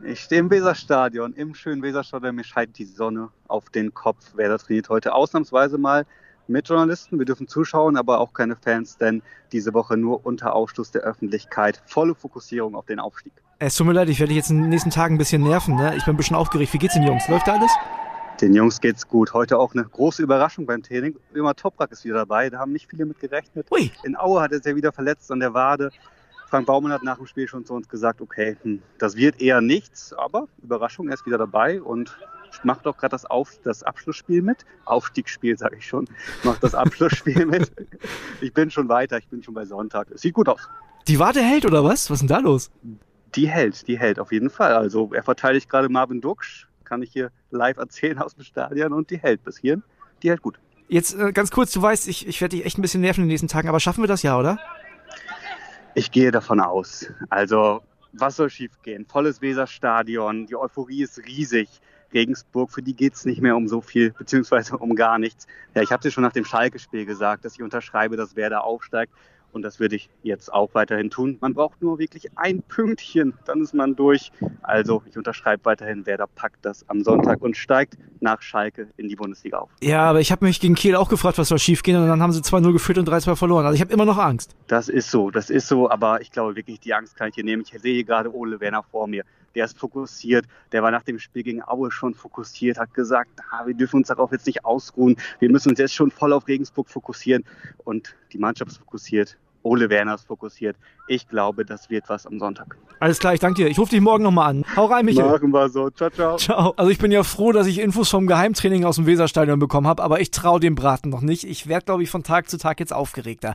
Ich 0.04 0.22
stehe 0.22 0.40
im 0.40 0.50
Weserstadion, 0.50 1.34
im 1.34 1.54
schönen 1.54 1.82
Weserstadion. 1.82 2.36
Mir 2.36 2.44
scheint 2.44 2.78
die 2.78 2.86
Sonne 2.86 3.30
auf 3.48 3.70
den 3.70 3.94
Kopf. 3.94 4.36
Werder 4.36 4.58
trainiert 4.58 4.90
heute 4.90 5.14
ausnahmsweise 5.14 5.78
mal 5.78 6.06
mit 6.48 6.68
Journalisten. 6.70 7.20
Wir 7.20 7.26
dürfen 7.26 7.48
zuschauen, 7.48 7.98
aber 7.98 8.20
auch 8.20 8.34
keine 8.34 8.56
Fans, 8.56 8.98
denn 8.98 9.22
diese 9.52 9.74
Woche 9.74 9.98
nur 9.98 10.26
unter 10.26 10.56
Ausschluss 10.56 10.92
der 10.92 11.02
Öffentlichkeit. 11.02 11.82
Volle 11.86 12.16
Fokussierung 12.16 12.76
auf 12.76 12.86
den 12.86 13.00
Aufstieg. 13.00 13.34
Es 13.60 13.76
tut 13.76 13.88
mir 13.88 13.94
leid, 13.94 14.08
ich 14.08 14.20
werde 14.20 14.30
dich 14.30 14.38
jetzt 14.38 14.50
in 14.50 14.62
den 14.62 14.70
nächsten 14.70 14.90
Tagen 14.90 15.16
ein 15.16 15.18
bisschen 15.18 15.44
nerven. 15.44 15.76
Ne? 15.76 15.94
Ich 15.98 16.06
bin 16.06 16.14
ein 16.14 16.18
bisschen 16.18 16.38
aufgeregt. 16.38 16.74
Wie 16.74 16.78
geht's 16.78 16.94
den 16.94 17.04
Jungs? 17.04 17.28
Läuft 17.28 17.48
da 17.48 17.56
alles? 17.56 17.72
Den 18.42 18.54
Jungs 18.54 18.80
geht's 18.80 19.06
gut. 19.06 19.34
Heute 19.34 19.58
auch 19.58 19.74
eine 19.74 19.84
große 19.84 20.24
Überraschung 20.24 20.66
beim 20.66 20.82
Training. 20.82 21.18
Immer 21.34 21.56
Toprak 21.56 21.92
ist 21.92 22.06
wieder 22.06 22.16
dabei. 22.16 22.50
Da 22.50 22.60
haben 22.60 22.72
nicht 22.72 22.90
viele 22.90 23.06
mit 23.06 23.20
gerechnet. 23.20 23.68
Ui. 23.70 23.92
In 24.04 24.16
Aue 24.16 24.40
hat 24.42 24.54
er 24.54 24.62
sich 24.62 24.74
wieder 24.76 24.94
verletzt 24.94 25.30
an 25.30 25.42
der 25.42 25.54
Wade. 25.54 25.90
Frank 26.48 26.66
Baumann 26.66 26.94
hat 26.94 27.04
nach 27.04 27.18
dem 27.18 27.28
Spiel 27.28 27.50
schon 27.50 27.66
zu 27.66 27.74
uns 27.74 27.90
gesagt, 27.90 28.22
okay, 28.22 28.56
hm, 28.64 28.82
das 28.98 29.18
wird 29.18 29.42
eher 29.42 29.60
nichts, 29.60 30.14
aber 30.14 30.48
Überraschung, 30.64 31.10
er 31.10 31.16
ist 31.16 31.26
wieder 31.26 31.38
dabei 31.38 31.82
und 31.82 32.18
macht 32.64 32.88
auch 32.88 32.98
gerade 32.98 33.12
das, 33.12 33.26
Auf, 33.26 33.60
das 33.64 33.84
Abschlussspiel 33.84 34.42
mit. 34.42 34.66
Aufstiegsspiel, 34.86 35.58
sage 35.58 35.76
ich 35.76 35.86
schon. 35.86 36.06
Macht 36.44 36.64
das 36.64 36.74
Abschlussspiel 36.74 37.46
mit. 37.46 37.72
Ich 38.42 38.54
bin 38.54 38.72
schon 38.72 38.88
weiter, 38.88 39.18
ich 39.18 39.28
bin 39.28 39.44
schon 39.44 39.54
bei 39.54 39.66
Sonntag. 39.66 40.12
Es 40.12 40.22
sieht 40.22 40.34
gut 40.34 40.48
aus. 40.48 40.62
Die 41.10 41.20
Warte 41.20 41.42
hält 41.42 41.66
oder 41.66 41.84
was? 41.84 42.10
Was 42.10 42.22
ist 42.22 42.22
denn 42.22 42.30
da 42.30 42.40
los? 42.40 42.72
Die 43.36 43.50
hält, 43.50 43.86
die 43.90 44.00
hält 44.00 44.18
auf 44.18 44.32
jeden 44.32 44.50
Fall. 44.50 44.74
Also 44.74 45.12
er 45.14 45.24
verteidigt 45.24 45.70
gerade 45.70 45.90
Marvin 45.90 46.22
Duksch, 46.22 46.69
kann 46.90 47.04
ich 47.04 47.12
hier 47.14 47.32
live 47.52 47.78
erzählen 47.78 48.18
aus 48.18 48.36
dem 48.36 48.44
Stadion 48.44 48.92
und 48.92 49.12
die 49.12 49.18
hält 49.18 49.44
bis 49.44 49.60
hierhin. 49.60 49.84
Die 50.24 50.30
hält 50.30 50.42
gut. 50.42 50.60
Jetzt 50.90 51.18
äh, 51.18 51.32
ganz 51.32 51.52
kurz, 51.52 51.72
du 51.72 51.82
weißt, 51.82 52.08
ich, 52.08 52.28
ich 52.28 52.42
werde 52.42 52.58
dich 52.58 52.66
echt 52.66 52.80
ein 52.80 52.82
bisschen 52.82 53.02
nerven 53.02 53.22
in 53.22 53.28
den 53.28 53.30
nächsten 53.30 53.48
Tagen, 53.48 53.70
aber 53.70 53.80
schaffen 53.80 54.04
wir 54.04 54.08
das 54.08 54.24
ja, 54.24 54.38
oder? 54.38 54.58
Ich 55.94 56.12
gehe 56.12 56.32
davon 56.32 56.60
aus. 56.60 57.08
Also, 57.30 57.82
was 58.14 58.36
soll 58.36 58.50
schiefgehen? 58.50 59.06
Volles 59.06 59.42
Weserstadion, 59.42 60.48
die 60.48 60.56
Euphorie 60.56 61.04
ist 61.04 61.20
riesig. 61.20 61.70
Regensburg, 62.12 62.72
für 62.72 62.82
die 62.82 62.96
geht 62.96 63.14
es 63.14 63.26
nicht 63.26 63.40
mehr 63.40 63.56
um 63.56 63.68
so 63.68 63.82
viel, 63.82 64.12
beziehungsweise 64.12 64.78
um 64.78 64.96
gar 64.96 65.20
nichts. 65.20 65.46
Ja, 65.76 65.84
ich 65.84 65.92
habe 65.92 66.02
dir 66.02 66.10
schon 66.10 66.24
nach 66.24 66.34
dem 66.34 66.44
Schalke-Spiel 66.44 67.06
gesagt, 67.06 67.46
dass 67.46 67.54
ich 67.54 67.62
unterschreibe, 67.62 68.18
dass 68.18 68.36
Werder 68.36 68.64
aufsteigt. 68.64 69.14
Und 69.52 69.64
das 69.64 69.80
würde 69.80 69.96
ich 69.96 70.10
jetzt 70.24 70.54
auch 70.54 70.74
weiterhin 70.74 71.10
tun. 71.10 71.38
Man 71.42 71.54
braucht 71.54 71.82
nur 71.82 72.00
wirklich 72.00 72.38
ein 72.38 72.62
Pünktchen, 72.62 73.34
dann 73.46 73.62
ist 73.62 73.74
man 73.74 73.96
durch. 73.96 74.32
Also 74.62 75.04
ich 75.10 75.18
unterschreibe 75.18 75.66
weiterhin, 75.66 76.06
Werder 76.06 76.28
packt 76.28 76.66
das 76.66 76.88
am 76.90 77.04
Sonntag 77.04 77.42
und 77.42 77.58
steigt 77.58 77.98
nach 78.20 78.42
Schalke 78.42 78.88
in 78.98 79.08
die 79.08 79.16
Bundesliga 79.16 79.60
auf. 79.60 79.70
Ja, 79.82 80.10
aber 80.10 80.20
ich 80.20 80.32
habe 80.32 80.46
mich 80.46 80.60
gegen 80.60 80.76
Kiel 80.76 80.96
auch 80.96 81.10
gefragt, 81.10 81.38
was 81.38 81.48
soll 81.48 81.60
schiefgehen 81.60 82.02
und 82.02 82.08
dann 82.08 82.22
haben 82.22 82.32
sie 82.32 82.42
2-0 82.42 82.74
geführt 82.74 82.98
und 82.98 83.10
3-2 83.10 83.36
verloren. 83.36 83.66
Also 83.66 83.76
ich 83.76 83.82
habe 83.82 83.94
immer 83.94 84.06
noch 84.06 84.18
Angst. 84.18 84.56
Das 84.68 84.90
ist 84.90 85.10
so, 85.10 85.32
das 85.32 85.50
ist 85.50 85.68
so, 85.68 85.90
aber 85.90 86.22
ich 86.22 86.32
glaube 86.32 86.56
wirklich, 86.56 86.80
die 86.80 86.94
Angst 86.94 87.16
kann 87.16 87.30
ich 87.30 87.36
hier 87.36 87.44
nehmen. 87.44 87.64
Ich 87.66 87.82
sehe 87.82 88.04
gerade 88.04 88.34
Ole 88.34 88.60
Werner 88.60 88.84
vor 88.84 89.08
mir. 89.08 89.24
Der 89.56 89.66
ist 89.66 89.78
fokussiert, 89.78 90.46
der 90.72 90.84
war 90.84 90.92
nach 90.92 91.04
dem 91.04 91.20
Spiel 91.20 91.44
gegen 91.44 91.64
Aue 91.64 91.92
schon 91.92 92.14
fokussiert, 92.14 92.78
hat 92.78 92.94
gesagt, 92.94 93.42
ah, 93.52 93.66
wir 93.66 93.74
dürfen 93.74 93.98
uns 93.98 94.08
darauf 94.08 94.32
jetzt 94.32 94.48
nicht 94.48 94.66
ausruhen, 94.66 95.18
wir 95.40 95.50
müssen 95.50 95.70
uns 95.70 95.80
jetzt 95.80 95.94
schon 95.94 96.12
voll 96.12 96.34
auf 96.34 96.48
Regensburg 96.48 96.90
fokussieren. 96.90 97.44
Und 97.84 98.16
die 98.32 98.38
Mannschaft 98.38 98.72
ist 98.72 98.78
fokussiert 98.78 99.38
Ole 99.70 99.90
Werner 99.90 100.16
ist 100.16 100.26
fokussiert. 100.26 100.76
Ich 101.08 101.28
glaube, 101.28 101.64
das 101.64 101.92
wird 101.92 102.10
was 102.10 102.26
am 102.26 102.40
Sonntag. 102.40 102.76
Alles 103.00 103.20
klar, 103.20 103.36
ich 103.36 103.40
danke 103.40 103.62
dir. 103.62 103.70
Ich 103.70 103.78
rufe 103.78 103.92
dich 103.92 104.02
morgen 104.02 104.24
nochmal 104.24 104.50
an. 104.50 104.66
Hau 104.76 104.86
rein, 104.86 105.06
Michael. 105.06 105.30
Machen 105.30 105.52
wir 105.52 105.70
so. 105.70 105.92
Ciao, 105.92 106.10
ciao. 106.10 106.38
Ciao. 106.38 106.74
Also 106.76 106.90
ich 106.90 106.98
bin 106.98 107.12
ja 107.12 107.22
froh, 107.22 107.52
dass 107.52 107.68
ich 107.68 107.80
Infos 107.80 108.10
vom 108.10 108.26
Geheimtraining 108.26 108.84
aus 108.84 108.96
dem 108.96 109.06
Weserstadion 109.06 109.60
bekommen 109.60 109.86
habe, 109.86 110.02
aber 110.02 110.22
ich 110.22 110.32
traue 110.32 110.60
dem 110.60 110.74
Braten 110.74 111.10
noch 111.10 111.22
nicht. 111.22 111.44
Ich 111.44 111.68
werde, 111.68 111.86
glaube 111.86 112.02
ich, 112.02 112.10
von 112.10 112.24
Tag 112.24 112.50
zu 112.50 112.58
Tag 112.58 112.80
jetzt 112.80 112.92
aufgeregter. 112.92 113.54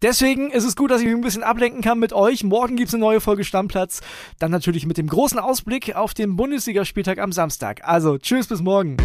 Deswegen 0.00 0.50
ist 0.50 0.64
es 0.64 0.76
gut, 0.76 0.90
dass 0.90 1.02
ich 1.02 1.06
mich 1.06 1.14
ein 1.14 1.20
bisschen 1.20 1.42
ablenken 1.42 1.82
kann 1.82 1.98
mit 1.98 2.14
euch. 2.14 2.42
Morgen 2.42 2.76
gibt 2.76 2.88
es 2.88 2.94
eine 2.94 3.02
neue 3.02 3.20
Folge 3.20 3.44
Stammplatz. 3.44 4.00
Dann 4.38 4.50
natürlich 4.50 4.86
mit 4.86 4.96
dem 4.96 5.08
großen 5.08 5.38
Ausblick 5.38 5.94
auf 5.94 6.14
den 6.14 6.36
Bundesligaspieltag 6.36 7.18
am 7.18 7.32
Samstag. 7.32 7.82
Also, 7.84 8.16
tschüss, 8.16 8.46
bis 8.46 8.62
morgen. 8.62 8.96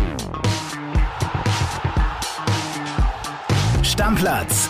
Stammplatz 3.83 4.69